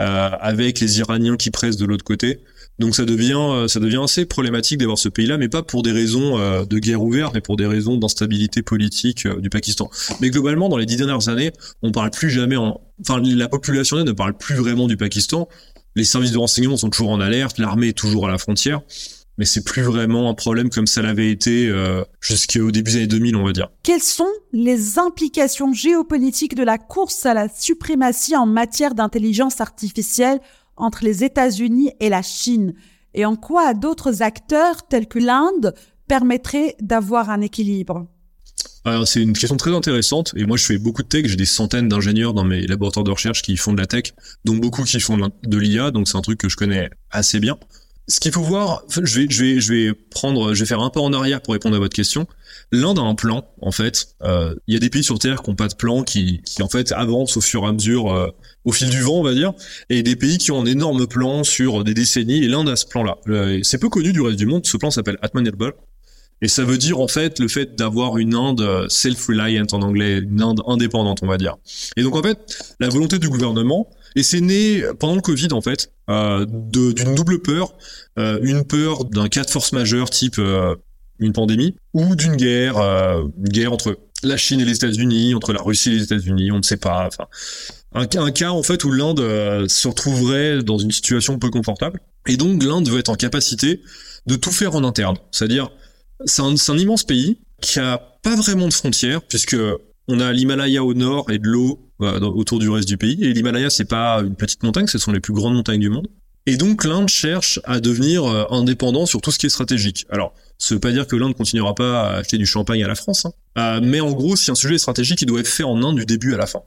euh, 0.00 0.30
avec 0.40 0.80
les 0.80 0.98
Iraniens 0.98 1.36
qui 1.36 1.50
pressent 1.50 1.76
de 1.76 1.84
l'autre 1.84 2.04
côté. 2.04 2.40
Donc 2.78 2.94
ça 2.94 3.04
devient 3.04 3.38
euh, 3.38 3.68
ça 3.68 3.78
devient 3.78 4.00
assez 4.02 4.24
problématique 4.24 4.78
d'avoir 4.78 4.98
ce 4.98 5.08
pays-là, 5.08 5.38
mais 5.38 5.48
pas 5.48 5.62
pour 5.62 5.82
des 5.82 5.92
raisons 5.92 6.38
euh, 6.38 6.64
de 6.64 6.78
guerre 6.78 7.02
ouverte, 7.02 7.32
mais 7.34 7.40
pour 7.40 7.56
des 7.56 7.66
raisons 7.66 7.96
d'instabilité 7.96 8.62
politique 8.62 9.26
euh, 9.26 9.40
du 9.40 9.48
Pakistan. 9.48 9.90
Mais 10.20 10.30
globalement, 10.30 10.68
dans 10.68 10.76
les 10.76 10.86
dix 10.86 10.96
dernières 10.96 11.28
années, 11.28 11.52
on 11.82 11.92
parle 11.92 12.10
plus 12.10 12.30
jamais 12.30 12.56
en, 12.56 12.80
enfin 13.00 13.20
la 13.22 13.48
population 13.48 14.02
ne 14.02 14.12
parle 14.12 14.36
plus 14.36 14.56
vraiment 14.56 14.88
du 14.88 14.96
Pakistan. 14.96 15.48
Les 15.94 16.04
services 16.04 16.32
de 16.32 16.38
renseignement 16.38 16.76
sont 16.76 16.90
toujours 16.90 17.10
en 17.10 17.20
alerte, 17.20 17.58
l'armée 17.58 17.88
est 17.88 17.98
toujours 17.98 18.26
à 18.26 18.30
la 18.30 18.38
frontière, 18.38 18.80
mais 19.38 19.44
c'est 19.44 19.62
plus 19.62 19.82
vraiment 19.82 20.28
un 20.28 20.34
problème 20.34 20.68
comme 20.68 20.88
ça 20.88 21.02
l'avait 21.02 21.30
été 21.30 21.72
jusqu'au 22.20 22.72
début 22.72 22.90
des 22.90 22.96
années 22.96 23.06
2000, 23.06 23.36
on 23.36 23.44
va 23.44 23.52
dire. 23.52 23.68
Quelles 23.84 24.02
sont 24.02 24.26
les 24.52 24.98
implications 24.98 25.72
géopolitiques 25.72 26.56
de 26.56 26.64
la 26.64 26.78
course 26.78 27.26
à 27.26 27.34
la 27.34 27.48
suprématie 27.48 28.34
en 28.34 28.46
matière 28.46 28.96
d'intelligence 28.96 29.60
artificielle 29.60 30.40
entre 30.76 31.04
les 31.04 31.24
États-Unis 31.24 31.92
et 32.00 32.08
la 32.08 32.22
Chine 32.22 32.74
et 33.14 33.24
en 33.24 33.36
quoi 33.36 33.74
d'autres 33.74 34.22
acteurs 34.22 34.86
tels 34.86 35.06
que 35.06 35.18
l'Inde 35.18 35.74
permettraient 36.08 36.76
d'avoir 36.80 37.30
un 37.30 37.40
équilibre? 37.40 38.06
C'est 39.06 39.22
une 39.22 39.32
question 39.32 39.56
très 39.56 39.74
intéressante 39.74 40.34
et 40.36 40.44
moi 40.44 40.58
je 40.58 40.64
fais 40.66 40.76
beaucoup 40.76 41.02
de 41.02 41.08
tech, 41.08 41.24
j'ai 41.24 41.36
des 41.36 41.46
centaines 41.46 41.88
d'ingénieurs 41.88 42.34
dans 42.34 42.44
mes 42.44 42.66
laboratoires 42.66 43.04
de 43.04 43.10
recherche 43.10 43.40
qui 43.40 43.56
font 43.56 43.72
de 43.72 43.80
la 43.80 43.86
tech, 43.86 44.12
donc 44.44 44.60
beaucoup 44.60 44.82
qui 44.82 45.00
font 45.00 45.16
de 45.42 45.58
l'IA, 45.58 45.90
donc 45.90 46.06
c'est 46.06 46.18
un 46.18 46.20
truc 46.20 46.38
que 46.38 46.50
je 46.50 46.56
connais 46.56 46.90
assez 47.10 47.40
bien. 47.40 47.58
Ce 48.06 48.20
qu'il 48.20 48.32
faut 48.32 48.42
voir, 48.42 48.82
je 48.90 49.00
vais, 49.00 49.26
je 49.30 49.42
vais, 49.42 49.60
je 49.60 49.72
vais 49.72 49.94
prendre, 49.94 50.52
je 50.52 50.60
vais 50.60 50.66
faire 50.66 50.80
un 50.80 50.90
pas 50.90 51.00
en 51.00 51.14
arrière 51.14 51.40
pour 51.40 51.54
répondre 51.54 51.74
à 51.74 51.78
votre 51.78 51.94
question. 51.94 52.26
L'Inde 52.70 52.98
a 52.98 53.02
un 53.02 53.14
plan, 53.14 53.48
en 53.62 53.72
fait. 53.72 54.08
Euh, 54.22 54.54
il 54.66 54.74
y 54.74 54.76
a 54.76 54.80
des 54.80 54.90
pays 54.90 55.02
sur 55.02 55.18
Terre 55.18 55.40
qui 55.42 55.48
n'ont 55.48 55.56
pas 55.56 55.68
de 55.68 55.74
plan, 55.74 56.02
qui, 56.02 56.42
qui 56.44 56.62
en 56.62 56.68
fait 56.68 56.92
avancent 56.92 57.38
au 57.38 57.40
fur 57.40 57.62
et 57.64 57.66
à 57.66 57.72
mesure, 57.72 58.12
euh, 58.12 58.28
au 58.66 58.72
fil 58.72 58.90
du 58.90 59.00
vent, 59.00 59.20
on 59.20 59.22
va 59.22 59.32
dire, 59.32 59.54
et 59.88 60.02
des 60.02 60.16
pays 60.16 60.36
qui 60.36 60.52
ont 60.52 60.60
un 60.60 60.66
énorme 60.66 61.06
plan 61.06 61.44
sur 61.44 61.82
des 61.82 61.94
décennies. 61.94 62.44
Et 62.44 62.48
l'Inde 62.48 62.68
a 62.68 62.76
ce 62.76 62.84
plan-là. 62.84 63.16
Euh, 63.28 63.60
c'est 63.62 63.78
peu 63.78 63.88
connu 63.88 64.12
du 64.12 64.20
reste 64.20 64.36
du 64.36 64.46
monde. 64.46 64.66
Ce 64.66 64.76
plan 64.76 64.90
s'appelle 64.90 65.18
Atmanirbhal. 65.22 65.72
Et 66.42 66.48
ça 66.48 66.64
veut 66.64 66.76
dire 66.76 67.00
en 67.00 67.08
fait 67.08 67.38
le 67.38 67.48
fait 67.48 67.74
d'avoir 67.74 68.18
une 68.18 68.34
Inde 68.34 68.86
self-reliant 68.88 69.66
en 69.72 69.80
anglais, 69.80 70.18
une 70.18 70.42
Inde 70.42 70.60
indépendante, 70.66 71.20
on 71.22 71.26
va 71.26 71.38
dire. 71.38 71.56
Et 71.96 72.02
donc 72.02 72.16
en 72.16 72.22
fait, 72.22 72.76
la 72.80 72.90
volonté 72.90 73.18
du 73.18 73.30
gouvernement, 73.30 73.88
et 74.16 74.22
c'est 74.22 74.40
né 74.40 74.82
pendant 74.98 75.14
le 75.16 75.20
Covid 75.20 75.48
en 75.52 75.60
fait, 75.60 75.92
euh, 76.10 76.46
d'une 76.46 77.14
double 77.14 77.40
peur, 77.40 77.74
euh, 78.18 78.38
une 78.42 78.64
peur 78.64 79.04
d'un 79.04 79.28
cas 79.28 79.44
de 79.44 79.50
force 79.50 79.72
majeure 79.72 80.10
type 80.10 80.38
euh, 80.38 80.76
une 81.18 81.32
pandémie, 81.32 81.76
ou 81.92 82.16
d'une 82.16 82.36
guerre, 82.36 82.78
euh, 82.78 83.22
une 83.38 83.48
guerre 83.48 83.72
entre 83.72 83.98
la 84.22 84.36
Chine 84.36 84.60
et 84.60 84.64
les 84.64 84.76
États-Unis, 84.76 85.34
entre 85.34 85.52
la 85.52 85.62
Russie 85.62 85.90
et 85.90 85.94
les 85.94 86.02
États-Unis, 86.02 86.50
on 86.50 86.58
ne 86.58 86.62
sait 86.62 86.76
pas. 86.76 87.06
Enfin, 87.06 87.26
un, 87.94 88.06
un, 88.20 88.30
cas 88.32 88.50
en 88.50 88.62
fait 88.62 88.84
où 88.84 88.90
l'Inde 88.90 89.20
se 89.68 89.88
retrouverait 89.88 90.62
dans 90.62 90.78
une 90.78 90.90
situation 90.90 91.38
peu 91.38 91.50
confortable, 91.50 92.00
et 92.26 92.36
donc 92.36 92.62
l'Inde 92.62 92.88
veut 92.88 92.98
être 92.98 93.10
en 93.10 93.16
capacité 93.16 93.80
de 94.26 94.36
tout 94.36 94.52
faire 94.52 94.74
en 94.74 94.84
interne, 94.84 95.16
c'est-à-dire 95.30 95.70
c'est 96.24 96.42
un, 96.42 96.54
un 96.54 96.78
immense 96.78 97.04
pays 97.04 97.38
qui 97.60 97.80
a 97.80 97.98
pas 98.22 98.36
vraiment 98.36 98.68
de 98.68 98.72
frontières 98.72 99.22
puisque 99.22 99.56
on 100.08 100.20
a 100.20 100.32
l'Himalaya 100.32 100.84
au 100.84 100.94
nord 100.94 101.30
et 101.30 101.38
de 101.38 101.48
l'eau 101.48 101.90
euh, 102.00 102.20
autour 102.20 102.58
du 102.58 102.68
reste 102.68 102.88
du 102.88 102.96
pays. 102.96 103.22
Et 103.22 103.32
l'Himalaya, 103.32 103.70
c'est 103.70 103.84
pas 103.84 104.20
une 104.20 104.36
petite 104.36 104.62
montagne, 104.62 104.86
ce 104.86 104.98
sont 104.98 105.12
les 105.12 105.20
plus 105.20 105.32
grandes 105.32 105.54
montagnes 105.54 105.80
du 105.80 105.90
monde. 105.90 106.08
Et 106.46 106.56
donc 106.56 106.84
l'Inde 106.84 107.08
cherche 107.08 107.58
à 107.64 107.80
devenir 107.80 108.24
euh, 108.24 108.44
indépendant 108.50 109.06
sur 109.06 109.22
tout 109.22 109.30
ce 109.30 109.38
qui 109.38 109.46
est 109.46 109.50
stratégique. 109.50 110.06
Alors, 110.10 110.34
ça 110.58 110.74
veut 110.74 110.80
pas 110.80 110.92
dire 110.92 111.06
que 111.06 111.16
l'Inde 111.16 111.34
continuera 111.34 111.74
pas 111.74 112.02
à 112.02 112.16
acheter 112.16 112.36
du 112.36 112.46
champagne 112.46 112.84
à 112.84 112.88
la 112.88 112.94
France, 112.94 113.24
hein. 113.24 113.32
euh, 113.58 113.80
mais 113.82 114.00
en 114.00 114.12
gros, 114.12 114.36
si 114.36 114.50
un 114.50 114.54
sujet 114.54 114.74
est 114.74 114.78
stratégique, 114.78 115.22
il 115.22 115.26
doit 115.26 115.40
être 115.40 115.48
fait 115.48 115.64
en 115.64 115.82
Inde 115.82 115.96
du 115.96 116.04
début 116.04 116.34
à 116.34 116.36
la 116.36 116.46
fin. 116.46 116.60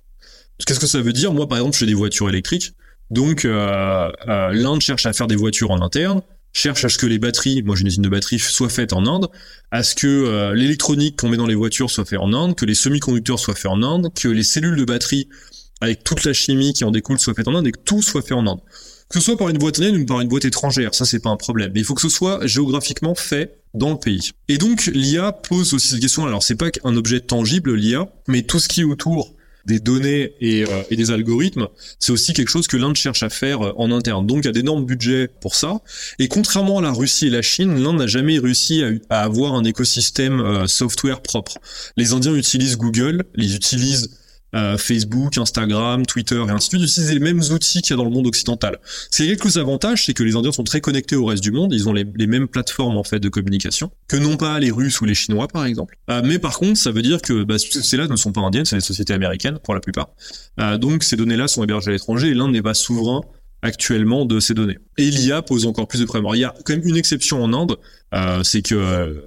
Qu'est-ce 0.65 0.79
que 0.79 0.87
ça 0.87 0.99
veut 1.01 1.13
dire 1.13 1.33
Moi, 1.33 1.47
par 1.47 1.59
exemple, 1.59 1.75
je 1.75 1.79
fais 1.79 1.85
des 1.85 1.93
voitures 1.93 2.27
électriques, 2.29 2.73
donc 3.11 3.43
l'Inde 3.43 4.81
cherche 4.81 5.05
à 5.05 5.13
faire 5.13 5.27
des 5.27 5.35
voitures 5.35 5.69
en 5.69 5.81
interne, 5.81 6.21
cherche 6.53 6.85
à 6.85 6.89
ce 6.89 6.97
que 6.97 7.05
les 7.05 7.19
batteries, 7.19 7.61
moi 7.63 7.75
j'ai 7.75 7.81
une 7.81 7.87
usine 7.87 8.03
de 8.03 8.09
batteries, 8.09 8.39
soient 8.39 8.69
faites 8.69 8.93
en 8.93 9.05
Inde, 9.05 9.27
à 9.71 9.83
ce 9.83 9.95
que 9.95 10.07
euh, 10.07 10.53
l'électronique 10.53 11.17
qu'on 11.17 11.29
met 11.29 11.37
dans 11.37 11.45
les 11.45 11.55
voitures 11.55 11.91
soit 11.91 12.05
fait 12.05 12.17
en 12.17 12.33
Inde, 12.33 12.55
que 12.55 12.65
les 12.65 12.75
semi-conducteurs 12.75 13.39
soient 13.39 13.55
faits 13.55 13.71
en 13.71 13.83
Inde, 13.83 14.11
que 14.13 14.27
les 14.27 14.43
cellules 14.43 14.75
de 14.75 14.85
batterie 14.85 15.29
avec 15.81 16.03
toute 16.03 16.23
la 16.23 16.33
chimie 16.33 16.73
qui 16.73 16.83
en 16.83 16.91
découle 16.91 17.19
soient 17.19 17.33
faites 17.33 17.47
en 17.47 17.55
Inde 17.55 17.67
et 17.67 17.71
que 17.71 17.79
tout 17.79 18.01
soit 18.01 18.21
fait 18.21 18.33
en 18.33 18.47
Inde. 18.47 18.59
Que 19.09 19.19
ce 19.19 19.25
soit 19.25 19.37
par 19.37 19.47
une 19.49 19.57
boîte 19.57 19.79
indienne 19.79 20.01
ou 20.01 20.05
par 20.05 20.19
une 20.19 20.27
boîte 20.27 20.45
étrangère, 20.45 20.93
ça 20.93 21.05
c'est 21.05 21.19
pas 21.19 21.29
un 21.29 21.37
problème. 21.37 21.71
Mais 21.73 21.79
il 21.79 21.85
faut 21.85 21.93
que 21.93 22.01
ce 22.01 22.09
soit 22.09 22.45
géographiquement 22.45 23.15
fait 23.15 23.61
dans 23.73 23.91
le 23.91 23.97
pays. 23.97 24.31
Et 24.49 24.57
donc 24.57 24.87
l'IA 24.87 25.31
pose 25.31 25.73
aussi 25.73 25.87
cette 25.89 26.01
question. 26.01 26.25
Alors 26.25 26.43
c'est 26.43 26.55
pas 26.55 26.71
qu'un 26.71 26.95
objet 26.97 27.21
tangible 27.21 27.75
l'IA, 27.75 28.09
mais 28.27 28.41
tout 28.41 28.59
ce 28.59 28.67
qui 28.67 28.81
est 28.81 28.83
autour 28.83 29.36
des 29.67 29.79
données 29.79 30.33
et, 30.39 30.63
euh, 30.63 30.83
et 30.89 30.95
des 30.95 31.11
algorithmes, 31.11 31.67
c'est 31.99 32.13
aussi 32.13 32.33
quelque 32.33 32.49
chose 32.49 32.67
que 32.67 32.77
l'Inde 32.77 32.95
cherche 32.95 33.21
à 33.21 33.29
faire 33.29 33.61
euh, 33.61 33.73
en 33.75 33.91
interne. 33.91 34.25
Donc 34.25 34.39
il 34.43 34.45
y 34.45 34.49
a 34.49 34.53
d'énormes 34.53 34.85
budgets 34.85 35.27
pour 35.41 35.55
ça. 35.55 35.81
Et 36.19 36.29
contrairement 36.29 36.79
à 36.79 36.81
la 36.81 36.91
Russie 36.91 37.27
et 37.27 37.29
la 37.29 37.41
Chine, 37.41 37.83
l'Inde 37.83 37.97
n'a 37.97 38.07
jamais 38.07 38.39
réussi 38.39 38.81
à, 39.09 39.21
avoir 39.21 39.53
un 39.53 39.65
écosystème 39.65 40.39
euh, 40.39 40.67
software 40.67 41.21
propre. 41.21 41.57
Les 41.97 42.13
Indiens 42.13 42.33
utilisent 42.33 42.77
Google, 42.77 43.25
ils 43.35 43.55
utilisent 43.55 44.09
euh, 44.57 44.77
Facebook, 44.77 45.37
Instagram, 45.37 46.05
Twitter 46.05 46.43
et 46.47 46.51
ainsi 46.51 46.69
de 46.69 46.77
suite, 46.77 46.89
utiliser 46.89 47.13
les 47.13 47.19
mêmes 47.19 47.41
outils 47.51 47.81
qu'il 47.81 47.91
y 47.91 47.93
a 47.93 47.97
dans 47.97 48.03
le 48.03 48.09
monde 48.09 48.27
occidental. 48.27 48.79
Ce 49.11 49.23
qui 49.23 49.29
a 49.29 49.35
quelques 49.35 49.57
avantages, 49.57 50.05
c'est 50.05 50.13
que 50.13 50.23
les 50.23 50.35
Indiens 50.35 50.51
sont 50.51 50.63
très 50.63 50.81
connectés 50.81 51.15
au 51.15 51.25
reste 51.25 51.43
du 51.43 51.51
monde, 51.51 51.73
ils 51.73 51.87
ont 51.87 51.93
les, 51.93 52.05
mêmes 52.27 52.47
plateformes 52.47 52.97
en 52.97 53.03
fait 53.03 53.19
de 53.19 53.29
communication 53.29 53.91
que 54.09 54.17
non 54.17 54.35
pas 54.35 54.59
les 54.59 54.71
Russes 54.71 54.99
ou 54.99 55.05
les 55.05 55.15
Chinois 55.15 55.47
par 55.47 55.65
exemple. 55.65 55.97
Euh, 56.09 56.21
mais 56.25 56.39
par 56.39 56.57
contre, 56.57 56.77
ça 56.77 56.91
veut 56.91 57.01
dire 57.01 57.21
que 57.21 57.43
bah, 57.43 57.57
ces 57.57 57.97
là 57.97 58.07
ne 58.07 58.15
sont 58.15 58.33
pas 58.33 58.41
indiennes, 58.41 58.65
c'est 58.65 58.75
des 58.75 58.81
sociétés 58.81 59.13
américaines 59.13 59.59
pour 59.63 59.73
la 59.73 59.79
plupart. 59.79 60.09
Euh, 60.59 60.77
donc 60.77 61.03
ces 61.03 61.15
données-là 61.15 61.47
sont 61.47 61.63
hébergées 61.63 61.89
à 61.89 61.93
l'étranger 61.93 62.29
et 62.29 62.33
l'Inde 62.33 62.51
n'est 62.51 62.61
pas 62.61 62.73
souverain 62.73 63.21
actuellement 63.61 64.25
de 64.25 64.39
ces 64.39 64.53
données. 64.53 64.77
Et 64.97 65.09
l'IA 65.09 65.41
pose 65.41 65.65
encore 65.65 65.87
plus 65.87 65.99
de 65.99 66.05
problèmes. 66.05 66.25
Alors, 66.25 66.35
il 66.35 66.39
y 66.39 66.45
a 66.45 66.53
quand 66.65 66.73
même 66.73 66.87
une 66.87 66.97
exception 66.97 67.43
en 67.43 67.53
Inde, 67.53 67.77
euh, 68.13 68.43
c'est 68.43 68.61
que 68.61 68.75
euh, 68.75 69.21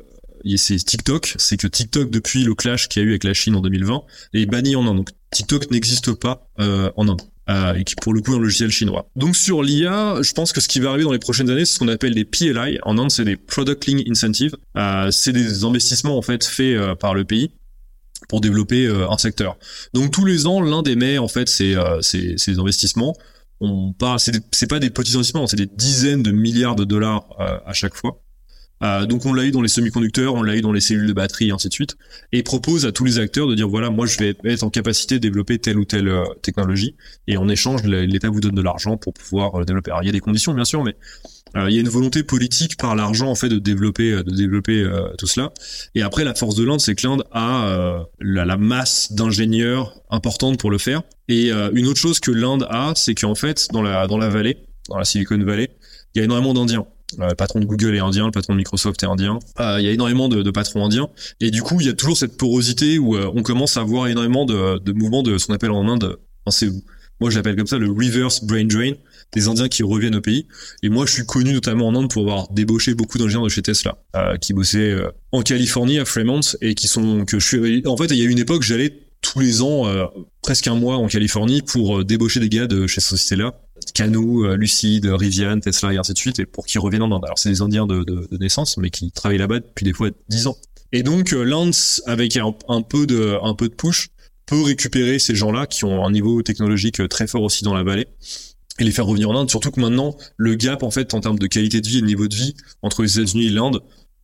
c'est 0.56 0.76
TikTok, 0.76 1.34
c'est 1.38 1.56
que 1.56 1.66
TikTok 1.66 2.10
depuis 2.10 2.44
le 2.44 2.54
clash 2.54 2.88
qu'il 2.88 3.02
y 3.02 3.04
a 3.04 3.08
eu 3.08 3.10
avec 3.10 3.24
la 3.24 3.34
Chine 3.34 3.56
en 3.56 3.60
2020 3.60 4.02
est 4.34 4.46
banni 4.46 4.76
en 4.76 4.86
Inde. 4.86 5.08
TikTok 5.30 5.70
n'existe 5.70 6.12
pas 6.14 6.48
euh, 6.60 6.90
en 6.96 7.08
Inde. 7.08 7.22
Euh, 7.48 7.74
et 7.74 7.82
qui 7.82 7.96
pour 7.96 8.12
le 8.12 8.20
coup 8.20 8.32
est 8.32 8.36
un 8.36 8.40
logiciel 8.40 8.70
chinois. 8.70 9.08
Donc 9.16 9.34
sur 9.34 9.62
l'IA, 9.62 10.22
je 10.22 10.32
pense 10.34 10.52
que 10.52 10.60
ce 10.60 10.68
qui 10.68 10.78
va 10.78 10.90
arriver 10.90 11.02
dans 11.04 11.12
les 11.12 11.18
prochaines 11.18 11.50
années, 11.50 11.64
c'est 11.64 11.74
ce 11.74 11.78
qu'on 11.80 11.88
appelle 11.88 12.14
des 12.14 12.24
PLI. 12.24 12.78
En 12.82 12.96
Inde, 12.96 13.10
c'est 13.10 13.24
des 13.24 13.36
Product 13.36 13.84
Link 13.86 14.08
Incentives. 14.08 14.54
Euh, 14.76 15.10
c'est 15.10 15.32
des 15.32 15.64
investissements 15.64 16.16
en 16.16 16.22
fait 16.22 16.44
faits 16.44 16.76
euh, 16.76 16.94
par 16.94 17.14
le 17.14 17.24
pays 17.24 17.50
pour 18.28 18.40
développer 18.40 18.86
un 18.86 19.18
secteur. 19.18 19.56
Donc 19.94 20.12
tous 20.12 20.24
les 20.24 20.46
ans, 20.46 20.60
l'Inde 20.60 20.86
émet 20.86 21.18
en 21.18 21.26
fait 21.26 21.48
ces, 21.48 21.74
ces, 22.02 22.34
ces 22.36 22.58
investissements 22.60 23.16
on 23.60 23.92
pas 23.92 24.16
c'est 24.18 24.66
pas 24.66 24.78
des 24.78 24.90
petits 24.90 25.14
investissements, 25.14 25.46
c'est 25.46 25.56
des 25.56 25.66
dizaines 25.66 26.22
de 26.22 26.32
milliards 26.32 26.76
de 26.76 26.84
dollars 26.84 27.26
euh, 27.38 27.58
à 27.66 27.72
chaque 27.72 27.94
fois. 27.94 28.22
Euh, 28.82 29.06
donc 29.06 29.26
on 29.26 29.32
l'a 29.32 29.44
eu 29.44 29.50
dans 29.50 29.60
les 29.60 29.68
semi-conducteurs, 29.68 30.34
on 30.34 30.42
l'a 30.42 30.56
eu 30.56 30.62
dans 30.62 30.72
les 30.72 30.80
cellules 30.80 31.06
de 31.06 31.12
batterie, 31.12 31.48
et 31.48 31.52
ainsi 31.52 31.68
de 31.68 31.72
suite, 31.72 31.96
et 32.32 32.42
propose 32.42 32.86
à 32.86 32.92
tous 32.92 33.04
les 33.04 33.18
acteurs 33.18 33.46
de 33.46 33.54
dire 33.54 33.68
voilà, 33.68 33.90
moi 33.90 34.06
je 34.06 34.18
vais 34.18 34.34
être 34.44 34.62
en 34.62 34.70
capacité 34.70 35.16
de 35.16 35.20
développer 35.20 35.58
telle 35.58 35.78
ou 35.78 35.84
telle 35.84 36.08
euh, 36.08 36.24
technologie, 36.42 36.96
et 37.26 37.36
en 37.36 37.48
échange 37.48 37.84
l'État 37.84 38.30
vous 38.30 38.40
donne 38.40 38.54
de 38.54 38.62
l'argent 38.62 38.96
pour 38.96 39.12
pouvoir 39.12 39.64
développer. 39.64 39.90
Alors 39.90 40.02
il 40.02 40.06
y 40.06 40.08
a 40.08 40.12
des 40.12 40.20
conditions 40.20 40.54
bien 40.54 40.64
sûr, 40.64 40.82
mais 40.82 40.96
il 41.56 41.74
y 41.74 41.78
a 41.78 41.80
une 41.80 41.88
volonté 41.88 42.22
politique 42.22 42.76
par 42.76 42.94
l'argent 42.94 43.28
en 43.28 43.34
fait 43.34 43.48
de 43.48 43.58
développer 43.58 44.22
de 44.22 44.30
développer 44.30 44.88
tout 45.18 45.26
cela. 45.26 45.52
Et 45.96 46.02
après 46.02 46.22
la 46.22 46.32
force 46.32 46.54
de 46.54 46.62
l'Inde, 46.62 46.78
c'est 46.78 46.94
que 46.94 47.04
l'Inde 47.04 47.24
a 47.32 48.06
la, 48.20 48.44
la, 48.44 48.56
masse 48.56 49.12
d'ingénieurs 49.12 50.00
importante 50.10 50.60
pour 50.60 50.70
le 50.70 50.78
faire. 50.78 51.02
Et 51.26 51.50
une 51.50 51.88
autre 51.88 51.98
chose 51.98 52.20
que 52.20 52.30
l'Inde 52.30 52.68
a, 52.70 52.92
c'est 52.94 53.16
qu'en 53.16 53.34
fait 53.34 53.66
dans 53.72 53.82
la 53.82 54.06
dans 54.06 54.16
la 54.16 54.28
vallée, 54.28 54.58
dans 54.88 54.98
la 54.98 55.04
Silicon 55.04 55.38
Valley, 55.38 55.70
il 56.14 56.18
y 56.18 56.22
a 56.22 56.24
énormément 56.24 56.54
d'Indiens. 56.54 56.86
Le 57.18 57.34
patron 57.34 57.60
de 57.60 57.64
Google 57.64 57.94
est 57.94 58.00
indien, 58.00 58.26
le 58.26 58.32
patron 58.32 58.52
de 58.52 58.58
Microsoft 58.58 59.02
est 59.02 59.06
indien. 59.06 59.38
Euh, 59.58 59.76
il 59.78 59.84
y 59.84 59.88
a 59.88 59.92
énormément 59.92 60.28
de, 60.28 60.42
de, 60.42 60.50
patrons 60.50 60.84
indiens. 60.84 61.08
Et 61.40 61.50
du 61.50 61.62
coup, 61.62 61.80
il 61.80 61.86
y 61.86 61.90
a 61.90 61.92
toujours 61.92 62.16
cette 62.16 62.36
porosité 62.36 62.98
où 62.98 63.16
euh, 63.16 63.30
on 63.34 63.42
commence 63.42 63.76
à 63.76 63.82
voir 63.82 64.06
énormément 64.06 64.44
de, 64.46 64.78
de 64.78 64.92
mouvements 64.92 65.22
de 65.22 65.38
ce 65.38 65.46
qu'on 65.46 65.54
appelle 65.54 65.70
en 65.70 65.88
Inde, 65.88 66.16
c'est 66.48 66.68
moi 67.20 67.30
je 67.30 67.36
l'appelle 67.36 67.56
comme 67.56 67.66
ça 67.66 67.78
le 67.78 67.90
reverse 67.90 68.44
brain 68.44 68.64
drain, 68.64 68.92
des 69.32 69.48
Indiens 69.48 69.68
qui 69.68 69.82
reviennent 69.82 70.16
au 70.16 70.20
pays. 70.20 70.46
Et 70.82 70.88
moi, 70.88 71.06
je 71.06 71.12
suis 71.12 71.26
connu 71.26 71.52
notamment 71.52 71.88
en 71.88 71.94
Inde 71.94 72.10
pour 72.10 72.22
avoir 72.22 72.50
débauché 72.50 72.94
beaucoup 72.94 73.18
d'ingénieurs 73.18 73.44
de 73.44 73.50
chez 73.50 73.62
Tesla, 73.62 73.98
euh, 74.16 74.36
qui 74.38 74.54
bossaient 74.54 74.92
euh, 74.92 75.10
en 75.32 75.42
Californie 75.42 75.98
à 75.98 76.04
Fremont 76.04 76.40
et 76.62 76.74
qui 76.74 76.88
sont 76.88 77.24
que 77.26 77.38
je 77.38 77.46
suis. 77.46 77.82
En 77.86 77.96
fait, 77.96 78.06
il 78.06 78.16
y 78.16 78.26
a 78.26 78.30
une 78.30 78.38
époque, 78.38 78.62
j'allais 78.62 79.02
tous 79.20 79.38
les 79.38 79.60
ans, 79.60 79.86
euh, 79.86 80.06
presque 80.42 80.66
un 80.66 80.74
mois 80.74 80.96
en 80.96 81.06
Californie 81.08 81.60
pour 81.60 82.04
débaucher 82.04 82.40
des 82.40 82.48
gars 82.48 82.66
de 82.66 82.86
chez 82.86 83.02
cette 83.02 83.18
société-là 83.18 83.54
Cano, 83.94 84.44
euh, 84.44 84.56
Lucide, 84.56 85.06
Rivian, 85.06 85.60
Tesla 85.60 85.92
et 85.92 85.96
ainsi 85.98 86.12
de 86.12 86.18
suite, 86.18 86.38
et 86.38 86.46
pour 86.46 86.66
qu'ils 86.66 86.80
reviennent 86.80 87.02
en 87.02 87.12
Inde. 87.14 87.24
Alors 87.24 87.38
c'est 87.38 87.50
des 87.50 87.62
Indiens 87.62 87.86
de, 87.86 88.28
naissance, 88.38 88.76
mais 88.76 88.90
qui 88.90 89.10
travaillent 89.12 89.38
là-bas 89.38 89.60
depuis 89.60 89.84
des 89.84 89.92
fois 89.92 90.10
10 90.28 90.46
ans. 90.46 90.56
Et 90.92 91.02
donc 91.02 91.32
euh, 91.32 91.42
l'Inde, 91.42 91.74
avec 92.06 92.36
un, 92.36 92.82
peu 92.82 93.06
de 93.06 93.68
push, 93.68 94.08
peut 94.46 94.62
récupérer 94.62 95.18
ces 95.18 95.34
gens-là 95.34 95.66
qui 95.66 95.84
ont 95.84 96.04
un 96.04 96.10
niveau 96.10 96.42
technologique 96.42 97.06
très 97.08 97.26
fort 97.26 97.42
aussi 97.42 97.64
dans 97.64 97.74
la 97.74 97.82
vallée 97.82 98.08
et 98.78 98.84
les 98.84 98.90
faire 98.90 99.06
revenir 99.06 99.30
en 99.30 99.36
Inde. 99.36 99.50
Surtout 99.50 99.70
que 99.70 99.80
maintenant, 99.80 100.16
le 100.36 100.54
gap 100.54 100.82
en 100.82 100.90
fait 100.90 101.14
en 101.14 101.20
termes 101.20 101.38
de 101.38 101.46
qualité 101.46 101.80
de 101.80 101.88
vie 101.88 101.98
et 101.98 102.00
de 102.00 102.06
niveau 102.06 102.28
de 102.28 102.34
vie 102.34 102.54
entre 102.82 103.02
les 103.02 103.18
États-Unis 103.18 103.46
et 103.46 103.50
l'Inde, 103.50 103.80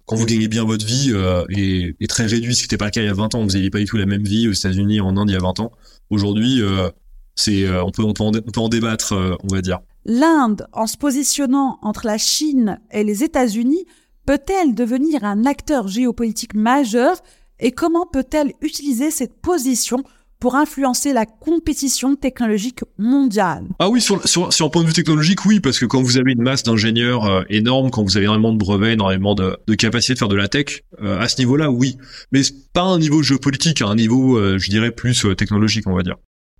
quand 0.06 0.14
vous 0.14 0.24
gagnez 0.24 0.48
bien 0.48 0.64
votre 0.64 0.86
vie, 0.86 1.10
euh, 1.12 1.44
est, 1.48 2.08
très 2.08 2.26
réduit. 2.26 2.54
Ce 2.54 2.60
qui 2.60 2.66
n'était 2.66 2.76
pas 2.76 2.86
le 2.86 2.90
cas 2.92 3.02
il 3.02 3.06
y 3.06 3.10
a 3.10 3.12
20 3.12 3.34
ans. 3.34 3.42
Vous 3.42 3.52
n'aviez 3.52 3.70
pas 3.70 3.78
du 3.78 3.84
tout 3.86 3.96
la 3.96 4.06
même 4.06 4.22
vie 4.22 4.48
aux 4.48 4.52
États-Unis 4.52 4.96
et 4.96 5.00
en 5.00 5.16
Inde 5.16 5.28
il 5.30 5.32
y 5.32 5.36
a 5.36 5.40
20 5.40 5.60
ans. 5.60 5.72
Aujourd'hui, 6.10 6.62
euh, 6.62 6.88
c'est 7.36 7.64
euh, 7.64 7.84
on 7.84 7.90
peut 7.90 8.02
on 8.02 8.12
peut 8.12 8.60
en, 8.60 8.68
débattre, 8.68 9.12
euh, 9.12 9.36
on 9.44 9.54
va 9.54 9.60
dire. 9.60 9.78
L'Inde, 10.04 10.66
en 10.72 10.86
se 10.86 10.96
positionnant 10.96 11.78
entre 11.82 12.06
la 12.06 12.18
Chine 12.18 12.80
et 12.90 13.04
les 13.04 13.22
États-Unis, 13.22 13.84
peut-elle 14.26 14.74
devenir 14.74 15.22
un 15.24 15.44
acteur 15.44 15.86
géopolitique 15.86 16.54
majeur 16.54 17.18
et 17.60 17.72
comment 17.72 18.06
peut-elle 18.06 18.52
utiliser 18.62 19.10
cette 19.10 19.40
position 19.40 20.02
pour 20.38 20.54
influencer 20.54 21.14
la 21.14 21.24
compétition 21.24 22.14
technologique 22.14 22.80
mondiale? 22.98 23.64
Ah 23.78 23.88
oui, 23.88 24.02
sur, 24.02 24.26
sur, 24.28 24.52
sur 24.52 24.66
un 24.66 24.68
point 24.68 24.82
de 24.82 24.86
vue 24.86 24.92
technologique, 24.92 25.44
oui, 25.46 25.60
parce 25.60 25.78
que 25.78 25.86
quand 25.86 26.02
vous 26.02 26.18
avez 26.18 26.32
une 26.32 26.42
masse 26.42 26.62
d'ingénieurs 26.62 27.24
euh, 27.24 27.42
énorme, 27.48 27.90
quand 27.90 28.02
vous 28.02 28.16
avez 28.16 28.24
énormément 28.24 28.52
de 28.52 28.58
brevets, 28.58 28.92
énormément 28.92 29.34
de, 29.34 29.56
de 29.66 29.74
capacité 29.74 30.12
de 30.12 30.18
faire 30.18 30.28
de 30.28 30.36
la 30.36 30.48
tech, 30.48 30.82
à 31.02 31.28
ce 31.28 31.38
niveau-là, 31.38 31.70
oui. 31.70 31.96
Mais 32.32 32.42
pas 32.74 32.82
un 32.82 32.98
niveau 32.98 33.22
géopolitique, 33.22 33.80
à 33.80 33.86
un 33.86 33.94
niveau, 33.94 34.58
je 34.58 34.70
dirais, 34.70 34.90
plus 34.90 35.26
technologique, 35.36 35.86
on 35.86 35.94
va 35.94 36.02
dire. 36.02 36.16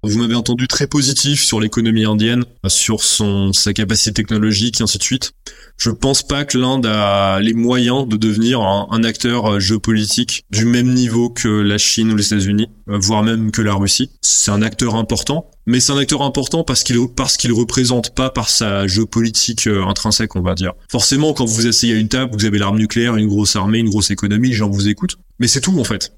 Vous 0.06 0.20
m'avez 0.20 0.36
entendu 0.36 0.68
très 0.68 0.86
positif 0.86 1.42
sur 1.42 1.58
l'économie 1.58 2.04
indienne, 2.04 2.44
sur 2.68 3.02
son 3.02 3.52
sa 3.52 3.72
capacité 3.72 4.12
technologique 4.12 4.80
et 4.80 4.84
ainsi 4.84 4.98
de 4.98 5.02
suite. 5.02 5.32
Je 5.78 5.90
pense 5.90 6.22
pas 6.22 6.44
que 6.44 6.56
l'Inde 6.56 6.86
a 6.86 7.40
les 7.40 7.54
moyens 7.54 8.06
de 8.06 8.16
devenir 8.16 8.60
un, 8.60 9.02
acteur 9.02 9.54
euh, 9.54 9.58
géopolitique 9.58 10.44
du 10.50 10.64
même 10.64 10.94
niveau 10.94 11.28
que 11.28 11.48
la 11.48 11.76
Chine 11.76 12.12
ou 12.12 12.16
les 12.16 12.26
États-Unis, 12.26 12.68
euh, 12.88 12.98
voire 12.98 13.24
même 13.24 13.50
que 13.50 13.62
la 13.62 13.74
Russie. 13.74 14.10
C'est 14.22 14.52
un 14.52 14.62
acteur 14.62 14.94
important, 14.94 15.50
mais 15.66 15.80
c'est 15.80 15.92
un 15.92 15.98
acteur 15.98 16.22
important 16.22 16.64
parce 16.64 16.84
qu'il 16.84 16.96
parce 17.14 17.36
qu'il 17.36 17.52
représente 17.52 18.14
pas 18.14 18.30
par 18.30 18.48
sa 18.48 18.86
géopolitique 18.86 19.66
euh, 19.66 19.84
intrinsèque, 19.84 20.36
on 20.36 20.40
va 20.40 20.54
dire. 20.54 20.72
Forcément, 20.88 21.34
quand 21.34 21.44
vous 21.44 21.66
essayez 21.66 21.94
à 21.94 21.96
une 21.96 22.08
table, 22.08 22.32
vous 22.36 22.44
avez 22.44 22.58
l'arme 22.58 22.78
nucléaire, 22.78 23.16
une 23.16 23.26
grosse 23.26 23.56
armée, 23.56 23.78
une 23.78 23.90
grosse 23.90 24.10
économie, 24.10 24.48
les 24.48 24.54
gens 24.54 24.70
vous 24.70 24.88
écoutent. 24.88 25.16
Mais 25.38 25.48
c'est 25.48 25.60
tout 25.60 25.78
en 25.78 25.84
fait. 25.84 26.12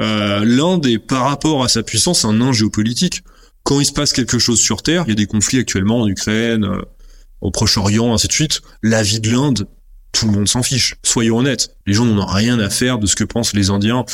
Euh, 0.00 0.44
L'Inde 0.44 0.86
est 0.86 0.98
par 0.98 1.24
rapport 1.24 1.64
à 1.64 1.68
sa 1.68 1.82
puissance 1.82 2.24
un 2.24 2.34
nain 2.34 2.52
géopolitique. 2.52 3.22
Quand 3.64 3.80
il 3.80 3.86
se 3.86 3.92
passe 3.92 4.12
quelque 4.12 4.38
chose 4.38 4.60
sur 4.60 4.82
Terre, 4.82 5.04
il 5.06 5.10
y 5.10 5.12
a 5.12 5.16
des 5.16 5.26
conflits 5.26 5.58
actuellement 5.58 6.02
en 6.02 6.08
Ukraine, 6.08 6.64
euh, 6.64 6.82
au 7.40 7.50
Proche-Orient, 7.50 8.14
ainsi 8.14 8.28
de 8.28 8.32
suite. 8.32 8.60
La 8.82 9.02
vie 9.02 9.20
de 9.20 9.30
l'Inde 9.30 9.66
tout 10.14 10.26
le 10.26 10.32
monde 10.32 10.48
s'en 10.48 10.62
fiche. 10.62 10.94
Soyons 11.02 11.38
honnêtes, 11.38 11.76
les 11.86 11.92
gens 11.92 12.04
n'en 12.04 12.22
ont 12.22 12.26
rien 12.26 12.58
à 12.58 12.70
faire 12.70 12.98
de 12.98 13.06
ce 13.06 13.16
que 13.16 13.24
pensent 13.24 13.52
les 13.52 13.70
Indiens, 13.70 14.04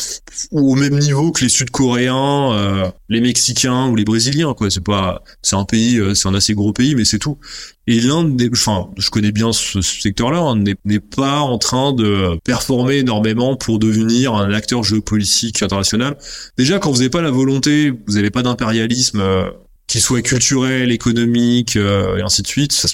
au 0.51 0.75
même 0.75 0.99
niveau 0.99 1.31
que 1.31 1.43
les 1.43 1.49
Sud-Coréens, 1.49 2.53
euh, 2.53 2.91
les 3.09 3.21
Mexicains 3.21 3.87
ou 3.87 3.95
les 3.95 4.05
Brésiliens. 4.05 4.55
Quoi, 4.55 4.71
c'est 4.71 4.83
pas, 4.83 5.23
c'est 5.43 5.57
un 5.57 5.65
pays, 5.65 5.99
euh, 5.99 6.15
c'est 6.15 6.29
un 6.29 6.35
assez 6.35 6.55
gros 6.55 6.73
pays, 6.73 6.95
mais 6.95 7.05
c'est 7.05 7.19
tout. 7.19 7.39
Et 7.87 8.01
l'Inde, 8.01 8.41
enfin, 8.53 8.89
je 8.97 9.11
connais 9.11 9.33
bien 9.33 9.53
ce, 9.53 9.83
secteur-là, 9.83 10.41
hein, 10.41 10.65
n'est 10.85 11.01
pas 11.01 11.41
en 11.41 11.59
train 11.59 11.93
de 11.93 12.39
performer 12.45 12.99
énormément 12.99 13.57
pour 13.57 13.79
devenir 13.79 14.35
un 14.35 14.53
acteur 14.53 14.83
géopolitique 14.83 15.63
international. 15.63 16.17
Déjà, 16.57 16.79
quand 16.79 16.91
vous 16.91 16.99
n'avez 16.99 17.11
pas 17.11 17.23
la 17.23 17.31
volonté, 17.31 17.91
vous 17.91 18.15
n'avez 18.15 18.31
pas 18.31 18.43
d'impérialisme. 18.43 19.21
Euh, 19.21 19.51
qui 19.87 20.01
soit 20.01 20.23
culturel, 20.23 20.93
économique, 20.93 21.75
et 21.75 22.23
ainsi 22.23 22.43
de 22.43 22.47
suite, 22.47 22.71
ça, 22.71 22.87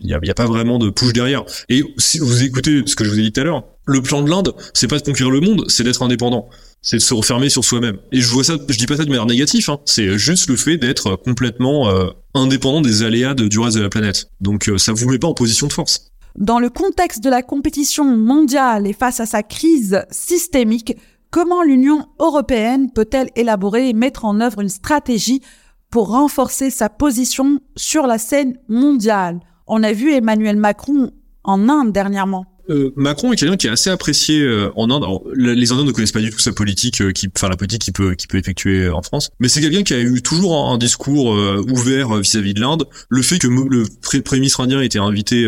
il 0.00 0.06
n'y 0.06 0.30
a, 0.30 0.34
pas 0.34 0.46
vraiment 0.46 0.78
de 0.78 0.90
push 0.90 1.12
derrière. 1.12 1.44
Et 1.68 1.82
si 1.98 2.18
vous 2.18 2.42
écoutez 2.42 2.82
ce 2.86 2.96
que 2.96 3.04
je 3.04 3.10
vous 3.10 3.18
ai 3.18 3.22
dit 3.22 3.32
tout 3.32 3.40
à 3.40 3.44
l'heure, 3.44 3.64
le 3.84 4.00
plan 4.00 4.22
de 4.22 4.30
l'Inde, 4.30 4.54
c'est 4.74 4.88
pas 4.88 4.98
de 4.98 5.04
conquérir 5.04 5.30
le 5.30 5.40
monde, 5.40 5.64
c'est 5.68 5.84
d'être 5.84 6.02
indépendant. 6.02 6.48
C'est 6.82 6.96
de 6.96 7.02
se 7.02 7.14
refermer 7.14 7.48
sur 7.48 7.64
soi-même. 7.64 7.98
Et 8.12 8.20
je 8.20 8.28
vois 8.28 8.44
ça, 8.44 8.56
je 8.68 8.76
dis 8.76 8.86
pas 8.86 8.96
ça 8.96 9.04
de 9.04 9.08
manière 9.08 9.26
négative, 9.26 9.68
hein. 9.70 9.78
c'est 9.84 10.18
juste 10.18 10.48
le 10.48 10.56
fait 10.56 10.76
d'être 10.76 11.16
complètement 11.16 11.88
euh, 11.88 12.10
indépendant 12.34 12.80
des 12.80 13.02
aléas 13.02 13.34
du 13.34 13.58
reste 13.58 13.76
de 13.76 13.82
la 13.82 13.88
planète. 13.88 14.26
Donc 14.40 14.68
euh, 14.68 14.78
ça 14.78 14.92
vous 14.92 15.08
met 15.08 15.18
pas 15.18 15.28
en 15.28 15.34
position 15.34 15.66
de 15.66 15.72
force. 15.72 16.12
Dans 16.36 16.58
le 16.58 16.70
contexte 16.70 17.22
de 17.22 17.28
la 17.28 17.42
compétition 17.42 18.04
mondiale 18.04 18.86
et 18.86 18.94
face 18.94 19.20
à 19.20 19.26
sa 19.26 19.42
crise 19.42 20.02
systémique, 20.10 20.96
comment 21.30 21.62
l'Union 21.62 22.06
européenne 22.18 22.90
peut-elle 22.92 23.30
élaborer 23.36 23.90
et 23.90 23.92
mettre 23.92 24.24
en 24.24 24.40
œuvre 24.40 24.60
une 24.60 24.68
stratégie 24.68 25.42
pour 25.90 26.08
renforcer 26.08 26.70
sa 26.70 26.88
position 26.88 27.60
sur 27.76 28.06
la 28.06 28.18
scène 28.18 28.56
mondiale? 28.68 29.40
On 29.66 29.82
a 29.82 29.92
vu 29.92 30.12
Emmanuel 30.12 30.56
Macron 30.56 31.10
en 31.44 31.68
Inde 31.68 31.92
dernièrement. 31.92 32.46
Euh, 32.70 32.92
Macron 32.96 33.32
est 33.32 33.36
quelqu'un 33.36 33.56
qui 33.56 33.66
est 33.66 33.70
assez 33.70 33.90
apprécié 33.90 34.40
euh, 34.40 34.70
en 34.76 34.90
Inde. 34.90 35.04
les 35.34 35.72
Indiens 35.72 35.84
ne 35.84 35.90
connaissent 35.90 36.12
pas 36.12 36.20
du 36.20 36.30
tout 36.30 36.38
sa 36.38 36.52
politique, 36.52 37.00
euh, 37.00 37.12
enfin 37.36 37.48
la 37.48 37.56
politique 37.56 37.82
qu'il 37.82 37.92
peut, 37.92 38.14
peut 38.28 38.38
effectuer 38.38 38.88
en 38.88 39.02
France. 39.02 39.30
Mais 39.40 39.48
c'est 39.48 39.60
quelqu'un 39.60 39.82
qui 39.82 39.94
a 39.94 40.00
eu 40.00 40.22
toujours 40.22 40.70
un, 40.70 40.78
discours 40.78 41.32
ouvert 41.68 42.14
vis-à-vis 42.16 42.54
de 42.54 42.60
l'Inde. 42.60 42.84
Le 43.08 43.22
fait 43.22 43.38
que 43.38 43.46
le 43.46 43.84
Premier 44.22 44.40
ministre 44.40 44.60
indien 44.60 44.80
ait 44.80 44.86
été 44.86 44.98
invité 44.98 45.46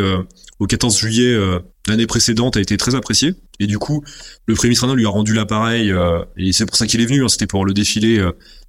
au 0.58 0.66
14 0.66 0.96
juillet 0.96 1.36
l'année 1.88 2.06
précédente 2.06 2.56
a 2.56 2.60
été 2.60 2.76
très 2.76 2.94
apprécié. 2.94 3.34
Et 3.60 3.66
du 3.66 3.78
coup, 3.78 4.02
le 4.46 4.54
Premier 4.54 4.70
ministre 4.70 4.84
indien 4.84 4.96
lui 4.96 5.06
a 5.06 5.10
rendu 5.10 5.34
l'appareil, 5.34 5.92
et 6.36 6.52
c'est 6.52 6.66
pour 6.66 6.76
ça 6.76 6.86
qu'il 6.86 7.00
est 7.00 7.06
venu. 7.06 7.24
Hein, 7.24 7.28
C'était 7.28 7.46
pour 7.46 7.64
le 7.64 7.72
défilé 7.72 8.20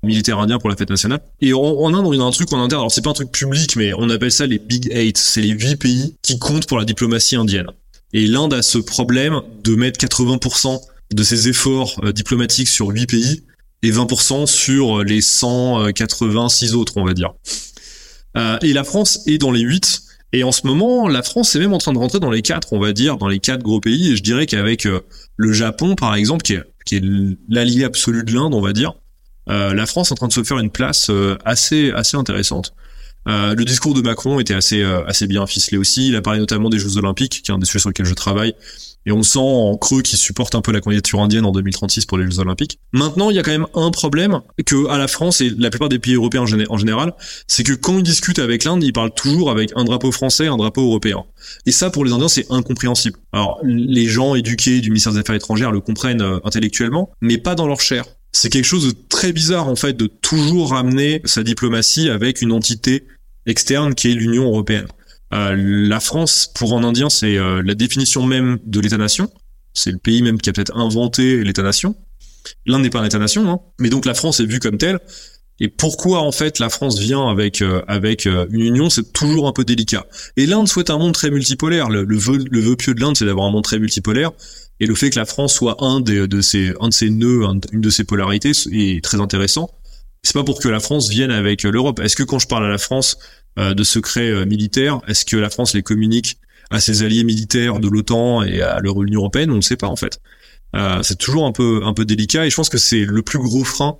militaire 0.03 0.39
indien 0.39 0.59
pour 0.59 0.69
la 0.69 0.75
fête 0.75 0.89
nationale. 0.89 1.21
Et 1.41 1.53
en, 1.53 1.93
Inde, 1.93 2.13
y 2.13 2.19
a 2.19 2.23
un 2.23 2.31
truc 2.31 2.51
en 2.53 2.61
interne. 2.61 2.81
Alors 2.81 2.91
c'est 2.91 3.03
pas 3.03 3.09
un 3.09 3.13
truc 3.13 3.31
public, 3.31 3.75
mais 3.75 3.93
on 3.97 4.09
appelle 4.09 4.31
ça 4.31 4.45
les 4.45 4.59
Big 4.59 4.89
Eight. 4.91 5.17
C'est 5.17 5.41
les 5.41 5.49
huit 5.49 5.75
pays 5.75 6.15
qui 6.21 6.39
comptent 6.39 6.67
pour 6.67 6.77
la 6.77 6.85
diplomatie 6.85 7.35
indienne. 7.35 7.67
Et 8.13 8.27
l'Inde 8.27 8.53
a 8.53 8.61
ce 8.61 8.77
problème 8.77 9.41
de 9.63 9.75
mettre 9.75 9.99
80% 9.99 10.79
de 11.13 11.23
ses 11.23 11.49
efforts 11.49 11.99
euh, 12.03 12.13
diplomatiques 12.13 12.69
sur 12.69 12.87
huit 12.87 13.07
pays 13.07 13.43
et 13.83 13.91
20% 13.91 14.45
sur 14.47 15.03
les 15.03 15.21
186 15.21 16.75
autres, 16.75 16.93
on 16.95 17.05
va 17.05 17.13
dire. 17.13 17.33
Euh, 18.37 18.57
et 18.61 18.73
la 18.73 18.83
France 18.83 19.19
est 19.27 19.37
dans 19.37 19.51
les 19.51 19.61
8. 19.61 20.01
Et 20.33 20.43
en 20.43 20.51
ce 20.51 20.67
moment, 20.67 21.07
la 21.07 21.23
France 21.23 21.55
est 21.55 21.59
même 21.59 21.73
en 21.73 21.77
train 21.77 21.93
de 21.93 21.97
rentrer 21.97 22.19
dans 22.19 22.31
les 22.31 22.41
4, 22.41 22.73
on 22.73 22.79
va 22.79 22.93
dire, 22.93 23.17
dans 23.17 23.27
les 23.27 23.39
4 23.39 23.61
gros 23.61 23.79
pays. 23.79 24.11
Et 24.11 24.15
je 24.15 24.23
dirais 24.23 24.45
qu'avec 24.45 24.85
euh, 24.85 25.01
le 25.38 25.53
Japon, 25.53 25.95
par 25.95 26.15
exemple, 26.15 26.43
qui 26.43 26.53
est, 26.53 26.63
qui 26.85 26.97
est 26.97 27.03
l'allié 27.47 27.85
absolu 27.85 28.23
de 28.23 28.33
l'Inde, 28.33 28.53
on 28.53 28.61
va 28.61 28.73
dire, 28.73 28.93
euh, 29.49 29.73
la 29.73 29.85
France 29.85 30.09
est 30.09 30.13
en 30.13 30.17
train 30.17 30.27
de 30.27 30.33
se 30.33 30.43
faire 30.43 30.57
une 30.57 30.71
place 30.71 31.09
euh, 31.09 31.38
assez 31.45 31.91
assez 31.91 32.17
intéressante. 32.17 32.73
Euh, 33.27 33.55
le 33.55 33.65
discours 33.65 33.93
de 33.93 34.01
Macron 34.01 34.39
était 34.39 34.53
assez 34.53 34.83
assez 34.83 35.27
bien 35.27 35.45
ficelé 35.47 35.77
aussi. 35.77 36.09
Il 36.09 36.15
a 36.15 36.21
parlé 36.21 36.39
notamment 36.39 36.69
des 36.69 36.79
Jeux 36.79 36.97
Olympiques, 36.97 37.41
qui 37.43 37.51
est 37.51 37.53
un 37.53 37.59
des 37.59 37.65
sujets 37.65 37.79
sur 37.79 37.89
lesquels 37.89 38.05
je 38.05 38.13
travaille, 38.13 38.53
et 39.05 39.11
on 39.11 39.23
sent 39.23 39.39
en 39.39 39.77
creux 39.77 40.01
qu'il 40.01 40.17
supporte 40.17 40.55
un 40.55 40.61
peu 40.61 40.71
la 40.71 40.81
candidature 40.81 41.21
indienne 41.21 41.45
en 41.45 41.51
2036 41.51 42.05
pour 42.05 42.17
les 42.17 42.25
Jeux 42.25 42.39
Olympiques. 42.39 42.79
Maintenant, 42.91 43.29
il 43.29 43.35
y 43.35 43.39
a 43.39 43.43
quand 43.43 43.51
même 43.51 43.67
un 43.75 43.91
problème 43.91 44.41
que 44.65 44.88
à 44.89 44.97
la 44.97 45.07
France 45.07 45.41
et 45.41 45.51
la 45.57 45.69
plupart 45.69 45.89
des 45.89 45.99
pays 45.99 46.15
européens 46.15 46.45
en, 46.69 46.77
général, 46.77 47.13
c'est 47.47 47.63
que 47.63 47.73
quand 47.73 47.97
ils 47.97 48.03
discutent 48.03 48.39
avec 48.39 48.63
l'Inde, 48.63 48.83
ils 48.83 48.93
parlent 48.93 49.13
toujours 49.13 49.51
avec 49.51 49.71
un 49.75 49.83
drapeau 49.83 50.11
français, 50.11 50.47
un 50.47 50.57
drapeau 50.57 50.81
européen. 50.81 51.23
Et 51.65 51.71
ça, 51.71 51.89
pour 51.89 52.03
les 52.03 52.11
Indiens, 52.11 52.27
c'est 52.27 52.47
incompréhensible. 52.49 53.19
Alors, 53.31 53.59
les 53.63 54.07
gens 54.07 54.35
éduqués 54.35 54.81
du 54.81 54.89
ministère 54.89 55.13
des 55.13 55.19
Affaires 55.19 55.35
étrangères 55.35 55.71
le 55.71 55.81
comprennent 55.81 56.21
euh, 56.21 56.39
intellectuellement, 56.43 57.11
mais 57.21 57.38
pas 57.38 57.55
dans 57.55 57.67
leur 57.67 57.81
chair. 57.81 58.05
C'est 58.35 58.49
quelque 58.49 58.65
chose 58.65 58.85
de 58.85 58.93
très 59.07 59.31
bizarre 59.31 59.69
en 59.69 59.77
fait 59.77 59.93
de 59.93 60.07
toujours 60.07 60.71
ramener 60.71 61.21
sa 61.23 61.41
diplomatie 61.41 62.09
avec 62.09 62.41
une 62.41 62.51
entité 62.51 63.07
externe 63.45 63.95
qui 63.95 64.11
est 64.11 64.13
l'Union 64.13 64.43
européenne. 64.43 64.87
Euh, 65.33 65.55
la 65.55 66.01
France, 66.01 66.51
pour 66.53 66.77
un 66.77 66.83
Indien, 66.83 67.09
c'est 67.09 67.37
euh, 67.37 67.63
la 67.63 67.75
définition 67.75 68.23
même 68.25 68.59
de 68.65 68.81
l'État-nation. 68.81 69.31
C'est 69.73 69.91
le 69.91 69.99
pays 69.99 70.21
même 70.21 70.37
qui 70.37 70.49
a 70.49 70.53
peut-être 70.53 70.75
inventé 70.75 71.45
l'État-nation. 71.45 71.95
L'Inde 72.65 72.81
n'est 72.81 72.89
pas 72.89 72.99
un 72.99 73.05
État-nation, 73.05 73.49
hein. 73.49 73.59
mais 73.79 73.89
donc 73.89 74.05
la 74.05 74.13
France 74.13 74.41
est 74.41 74.45
vue 74.45 74.59
comme 74.59 74.77
telle. 74.77 74.99
Et 75.61 75.69
pourquoi 75.69 76.19
en 76.19 76.33
fait 76.33 76.59
la 76.59 76.67
France 76.67 76.99
vient 76.99 77.29
avec 77.29 77.61
euh, 77.61 77.83
avec 77.87 78.25
une 78.25 78.59
union, 78.59 78.89
c'est 78.89 79.13
toujours 79.13 79.47
un 79.47 79.53
peu 79.53 79.63
délicat. 79.63 80.07
Et 80.35 80.45
l'Inde 80.45 80.67
souhaite 80.67 80.89
un 80.89 80.97
monde 80.97 81.13
très 81.13 81.31
multipolaire. 81.31 81.89
Le, 81.89 82.03
le, 82.03 82.17
vœu, 82.17 82.43
le 82.51 82.59
vœu 82.59 82.75
pieux 82.75 82.95
de 82.95 82.99
l'Inde, 82.99 83.15
c'est 83.15 83.25
d'avoir 83.25 83.47
un 83.47 83.51
monde 83.51 83.63
très 83.63 83.79
multipolaire. 83.79 84.33
Et 84.79 84.85
le 84.85 84.95
fait 84.95 85.09
que 85.09 85.19
la 85.19 85.25
France 85.25 85.53
soit 85.53 85.77
un 85.83 86.01
des, 86.01 86.27
de 86.27 86.41
ses 86.41 86.73
un 86.79 86.89
de 86.89 86.93
ses 86.93 87.09
nœuds, 87.09 87.43
une 87.71 87.81
de 87.81 87.89
ses 87.89 88.03
polarités, 88.03 88.51
est 88.71 89.03
très 89.03 89.21
intéressant. 89.21 89.69
C'est 90.23 90.33
pas 90.33 90.43
pour 90.43 90.59
que 90.59 90.67
la 90.67 90.79
France 90.79 91.09
vienne 91.09 91.31
avec 91.31 91.63
l'Europe. 91.63 91.99
Est-ce 91.99 92.15
que 92.15 92.23
quand 92.23 92.39
je 92.39 92.47
parle 92.47 92.65
à 92.65 92.69
la 92.69 92.79
France, 92.79 93.17
euh, 93.57 93.73
de 93.73 93.85
secrets 93.85 94.29
euh, 94.31 94.45
militaires. 94.45 94.99
Est-ce 95.07 95.23
que 95.23 95.38
la 95.38 95.49
France 95.49 95.73
les 95.73 95.81
communique 95.81 96.39
à 96.71 96.81
ses 96.81 97.03
alliés 97.03 97.23
militaires 97.23 97.79
de 97.79 97.88
l'OTAN 97.88 98.43
et 98.43 98.61
à 98.61 98.81
l'Union 98.81 99.21
européenne? 99.21 99.49
On 99.49 99.55
ne 99.55 99.61
sait 99.61 99.77
pas 99.77 99.88
en 99.88 99.95
fait. 99.95 100.19
Euh, 100.75 101.01
c'est 101.03 101.17
toujours 101.17 101.45
un 101.45 101.53
peu 101.53 101.79
un 101.85 101.93
peu 101.93 102.03
délicat 102.03 102.45
et 102.45 102.49
je 102.49 102.55
pense 102.57 102.67
que 102.67 102.77
c'est 102.77 103.05
le 103.05 103.21
plus 103.21 103.39
gros 103.39 103.63
frein 103.63 103.97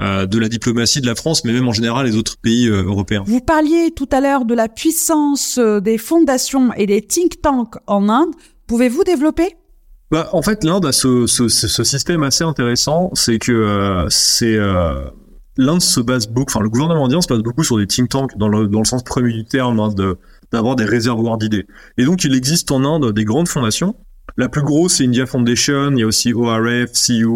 de 0.00 0.38
la 0.38 0.48
diplomatie 0.48 1.02
de 1.02 1.06
la 1.06 1.14
France, 1.14 1.44
mais 1.44 1.52
même 1.52 1.68
en 1.68 1.74
général 1.74 2.06
les 2.06 2.16
autres 2.16 2.38
pays 2.38 2.68
européens. 2.68 3.22
Vous 3.26 3.42
parliez 3.42 3.90
tout 3.94 4.08
à 4.10 4.22
l'heure 4.22 4.46
de 4.46 4.54
la 4.54 4.66
puissance 4.66 5.58
des 5.58 5.98
fondations 5.98 6.72
et 6.72 6.86
des 6.86 7.02
think 7.02 7.42
tanks 7.42 7.76
en 7.86 8.08
Inde. 8.08 8.34
Pouvez-vous 8.66 9.04
développer? 9.04 9.56
Bah, 10.10 10.28
en 10.32 10.42
fait, 10.42 10.64
l'Inde 10.64 10.86
a 10.86 10.92
ce, 10.92 11.26
ce, 11.26 11.48
ce, 11.48 11.84
système 11.84 12.22
assez 12.22 12.44
intéressant, 12.44 13.10
c'est 13.14 13.38
que 13.38 14.06
c'est 14.08 14.58
l'Inde 15.60 15.82
se 15.82 16.00
base 16.00 16.26
beaucoup, 16.26 16.50
enfin 16.50 16.60
le 16.60 16.70
gouvernement 16.70 17.04
indien 17.04 17.20
se 17.20 17.28
base 17.28 17.42
beaucoup 17.42 17.64
sur 17.64 17.76
des 17.76 17.86
think 17.86 18.08
tanks 18.08 18.36
dans 18.36 18.48
le, 18.48 18.66
dans 18.66 18.78
le 18.78 18.84
sens 18.84 19.02
premier 19.02 19.32
du 19.32 19.44
terme, 19.44 19.78
hein, 19.80 19.90
d'avoir 20.52 20.76
des 20.76 20.84
réservoirs 20.84 21.38
d'idées. 21.38 21.66
Et 21.98 22.04
donc 22.04 22.24
il 22.24 22.34
existe 22.34 22.70
en 22.70 22.84
Inde 22.84 23.12
des 23.12 23.24
grandes 23.24 23.48
fondations. 23.48 23.94
La 24.36 24.48
plus 24.48 24.62
grosse 24.62 24.94
c'est 24.94 25.04
India 25.04 25.26
Foundation, 25.26 25.90
il 25.92 25.98
y 25.98 26.02
a 26.02 26.06
aussi 26.06 26.32
ORF, 26.32 26.92
CU, 26.92 27.26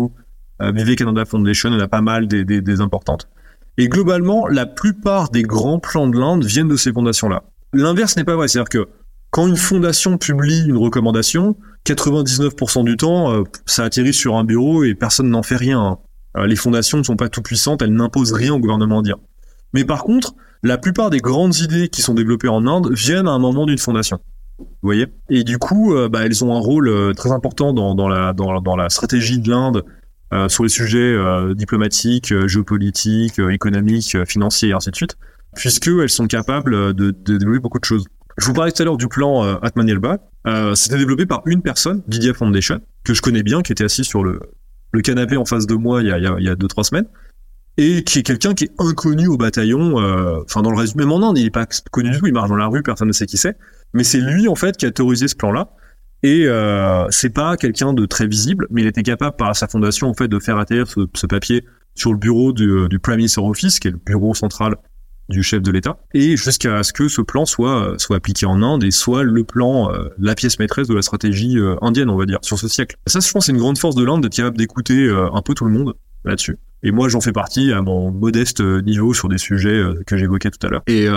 euh, 0.63 0.73
Vivekananda 0.73 1.25
Foundation, 1.25 1.71
il 1.71 1.75
y 1.75 1.77
en 1.77 1.81
a 1.81 1.89
pas 1.89 2.01
mal 2.01 2.27
des, 2.27 2.45
des, 2.45 2.61
des 2.61 2.81
importantes. 2.81 3.29
Et 3.77 3.89
globalement, 3.89 4.47
la 4.47 4.67
plupart 4.67 5.31
des 5.31 5.43
grands 5.43 5.81
plans 5.81 6.07
de 6.07 6.19
l'Inde 6.19 6.45
viennent 6.45 6.69
de 6.69 6.77
ces 6.77 6.93
fondations-là. 6.93 7.43
L'inverse 7.73 8.17
n'est 8.17 8.25
pas 8.25 8.37
vrai, 8.37 8.47
c'est-à-dire 8.47 8.69
que 8.69 8.89
quand 9.31 9.49
une 9.49 9.57
fondation 9.57 10.17
publie 10.17 10.65
une 10.67 10.77
recommandation, 10.77 11.57
99% 11.87 12.85
du 12.85 12.97
temps, 12.97 13.33
euh, 13.33 13.43
ça 13.67 13.85
atterrit 13.85 14.15
sur 14.15 14.37
un 14.37 14.45
bureau 14.45 14.85
et 14.85 14.95
personne 14.95 15.29
n'en 15.29 15.43
fait 15.43 15.57
rien. 15.57 15.81
Hein. 15.81 15.99
Euh, 16.37 16.47
les 16.47 16.57
fondations 16.57 16.99
ne 16.99 17.03
sont 17.03 17.17
pas 17.17 17.29
tout 17.29 17.43
puissantes, 17.43 17.83
elles 17.83 17.93
n'imposent 17.93 18.33
rien 18.33 18.55
au 18.55 18.59
gouvernement 18.59 19.01
indien. 19.01 19.17
Mais 19.75 19.85
par 19.85 20.05
contre, 20.05 20.35
la 20.63 20.79
plupart 20.79 21.11
des 21.11 21.19
grandes 21.19 21.57
idées 21.59 21.89
qui 21.89 22.01
sont 22.01 22.15
développées 22.15 22.49
en 22.49 22.67
Inde 22.67 22.91
viennent 22.93 23.29
à 23.29 23.33
un 23.33 23.39
moment 23.39 23.67
d'une 23.67 23.79
fondation. 23.79 24.19
Vous 24.59 24.67
voyez? 24.83 25.09
Et 25.29 25.45
du 25.45 25.59
coup, 25.59 25.95
euh, 25.95 26.09
bah, 26.09 26.25
elles 26.25 26.43
ont 26.43 26.55
un 26.55 26.61
rôle 26.61 27.15
très 27.15 27.33
important 27.33 27.75
dans, 27.75 28.09
la 28.09 28.89
stratégie 28.89 29.39
de 29.39 29.51
l'Inde 29.51 29.85
sur 30.49 30.65
les 30.65 30.69
sujets 30.69 31.17
diplomatiques, 31.55 32.35
géopolitiques, 32.49 33.39
économiques, 33.39 34.17
financiers 34.27 34.71
et 34.71 34.73
ainsi 34.73 34.91
de 34.91 34.97
suite, 34.97 35.17
puisqu'elles 35.55 36.09
sont 36.09 36.27
capables 36.27 36.93
de, 36.93 37.13
de, 37.13 37.37
développer 37.37 37.61
beaucoup 37.61 37.79
de 37.79 37.85
choses. 37.85 38.05
Je 38.39 38.47
vous 38.47 38.53
parlais 38.53 38.73
tout 38.73 38.83
à 38.83 38.85
l'heure 38.85 38.97
du 38.97 39.09
plan 39.09 39.45
euh, 39.45 39.57
Atman 39.63 39.87
C'était 40.75 40.99
développé 40.99 41.27
par 41.27 41.43
une 41.47 41.63
personne, 41.63 42.03
Didier 42.09 42.35
Foundation, 42.35 42.81
que 43.05 43.15
je 43.15 43.23
connais 43.23 43.43
bien, 43.43 43.63
qui 43.63 43.73
était 43.73 43.85
assis 43.85 44.05
sur 44.05 44.25
le, 44.25 44.41
le 44.95 45.03
canapé 45.03 45.37
en 45.37 45.45
face 45.45 45.67
de 45.67 45.75
moi 45.75 46.03
il 46.03 46.09
y 46.09 46.13
a, 46.13 46.19
il 46.19 46.45
y 46.45 46.49
a, 46.49 46.55
deux 46.55 46.69
trois 46.69 46.85
semaines 46.85 47.07
et 47.77 48.05
qui 48.05 48.21
est 48.21 48.23
quelqu'un 48.23 48.55
qui 48.55 48.65
est 48.65 48.73
inconnu 48.79 49.27
au 49.27 49.37
bataillon 49.37 50.01
euh, 50.01 50.41
enfin 50.45 50.63
dans 50.63 50.71
le 50.71 50.79
résumé 50.79 51.03
même 51.03 51.13
en 51.13 51.29
Inde 51.29 51.37
il 51.37 51.47
est 51.47 51.51
pas 51.51 51.67
connu 51.91 52.11
du 52.11 52.19
tout 52.19 52.27
il 52.29 52.33
marche 52.33 52.49
dans 52.49 52.57
la 52.57 52.69
rue 52.69 52.83
personne 52.83 53.09
ne 53.09 53.13
sait 53.13 53.27
qui 53.27 53.37
c'est 53.37 53.59
mais 53.93 54.05
c'est 54.05 54.21
lui 54.21 54.47
en 54.47 54.55
fait 54.55 54.77
qui 54.77 54.87
a 54.87 54.89
autorisé 54.89 55.27
ce 55.27 55.35
plan 55.35 55.51
là 55.51 55.71
et 56.23 56.47
euh, 56.47 57.07
c'est 57.11 57.31
pas 57.31 57.57
quelqu'un 57.57 57.93
de 57.93 58.07
très 58.07 58.29
visible 58.29 58.69
mais 58.71 58.83
il 58.83 58.87
était 58.87 59.03
capable 59.03 59.37
par 59.37 59.57
sa 59.57 59.67
fondation 59.67 60.09
en 60.09 60.15
fait 60.15 60.29
de 60.29 60.39
faire 60.39 60.59
atterrir 60.59 60.87
ce, 60.87 61.27
papier 61.27 61.65
sur 61.97 62.13
le 62.13 62.19
bureau 62.19 62.53
du, 62.53 62.89
du 62.89 63.01
Prime 63.01 63.17
Minister 63.17 63.41
Office 63.41 63.81
qui 63.81 63.89
est 63.89 63.93
le 63.93 64.01
bureau 64.07 64.35
central 64.35 64.77
du 65.29 65.43
chef 65.43 65.63
de 65.63 65.71
l'État, 65.71 65.99
et 66.13 66.37
jusqu'à 66.37 66.83
ce 66.83 66.93
que 66.93 67.09
ce 67.09 67.23
plan 67.23 67.47
soit 67.47 67.95
soit 67.99 68.17
appliqué 68.17 68.47
en 68.47 68.63
Inde 68.63 68.85
et 68.85 68.91
soit 68.91 69.23
le 69.23 69.45
plan, 69.45 69.93
euh, 69.93 70.09
la 70.19 70.35
pièce 70.35 70.59
maîtresse 70.59 70.89
de 70.89 70.95
la 70.95 71.03
stratégie 71.03 71.59
euh, 71.59 71.77
indienne, 71.83 72.11
on 72.11 72.17
va 72.17 72.27
dire, 72.27 72.39
sur 72.43 72.59
ce 72.59 72.69
siècle. 72.69 72.97
ça, 73.07 73.21
je 73.21 73.31
pense, 73.31 73.47
c'est 73.47 73.53
une 73.53 73.59
grande 73.59 73.79
force 73.79 73.95
de 73.95 74.05
l'Inde 74.05 74.23
d'être 74.23 74.35
capable 74.35 74.57
d'écouter 74.57 75.07
euh, 75.07 75.29
un 75.33 75.43
peu 75.43 75.55
tout 75.55 75.65
le 75.65 75.71
monde 75.71 75.95
là-dessus. 76.25 76.59
Et 76.83 76.91
moi, 76.91 77.09
j'en 77.09 77.21
fais 77.21 77.33
partie 77.33 77.73
à 77.73 77.81
mon 77.81 78.11
modeste 78.11 78.61
niveau 78.61 79.15
sur 79.15 79.29
des 79.29 79.39
sujets 79.39 79.83
que 80.07 80.19
j'évoquais 80.19 80.51
tout 80.51 80.67
à 80.67 80.71
l'heure. 80.71 80.83
Et 80.87 81.09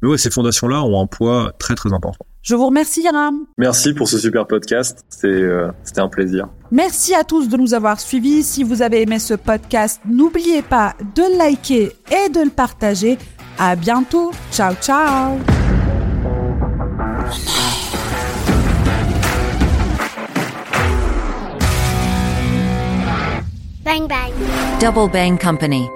mais 0.00 0.08
ouais, 0.08 0.18
ces 0.18 0.30
fondations-là 0.30 0.84
ont 0.84 1.02
un 1.02 1.08
poids 1.08 1.52
très 1.58 1.74
très 1.74 1.92
important. 1.92 2.24
Je 2.42 2.54
vous 2.54 2.66
remercie, 2.66 3.02
Yanam. 3.02 3.40
Merci 3.58 3.92
pour 3.92 4.08
ce 4.08 4.18
super 4.18 4.46
podcast. 4.46 5.04
C'était 5.08 5.50
un 5.96 6.08
plaisir. 6.08 6.46
Merci 6.70 7.12
à 7.12 7.24
tous 7.24 7.48
de 7.48 7.56
nous 7.56 7.74
avoir 7.74 7.98
suivis. 7.98 8.44
Si 8.44 8.62
vous 8.62 8.82
avez 8.82 9.02
aimé 9.02 9.18
ce 9.18 9.34
podcast, 9.34 10.00
n'oubliez 10.08 10.62
pas 10.62 10.94
de 11.16 11.22
le 11.22 11.38
liker 11.38 11.92
et 12.08 12.28
de 12.28 12.44
le 12.44 12.50
partager. 12.50 13.18
À 13.58 13.74
bientôt. 13.74 14.32
Ciao, 14.50 14.74
ciao. 14.74 15.38
Bang 23.84 24.08
Bang. 24.08 24.32
Double 24.80 25.08
Bang 25.08 25.38
Company. 25.38 25.95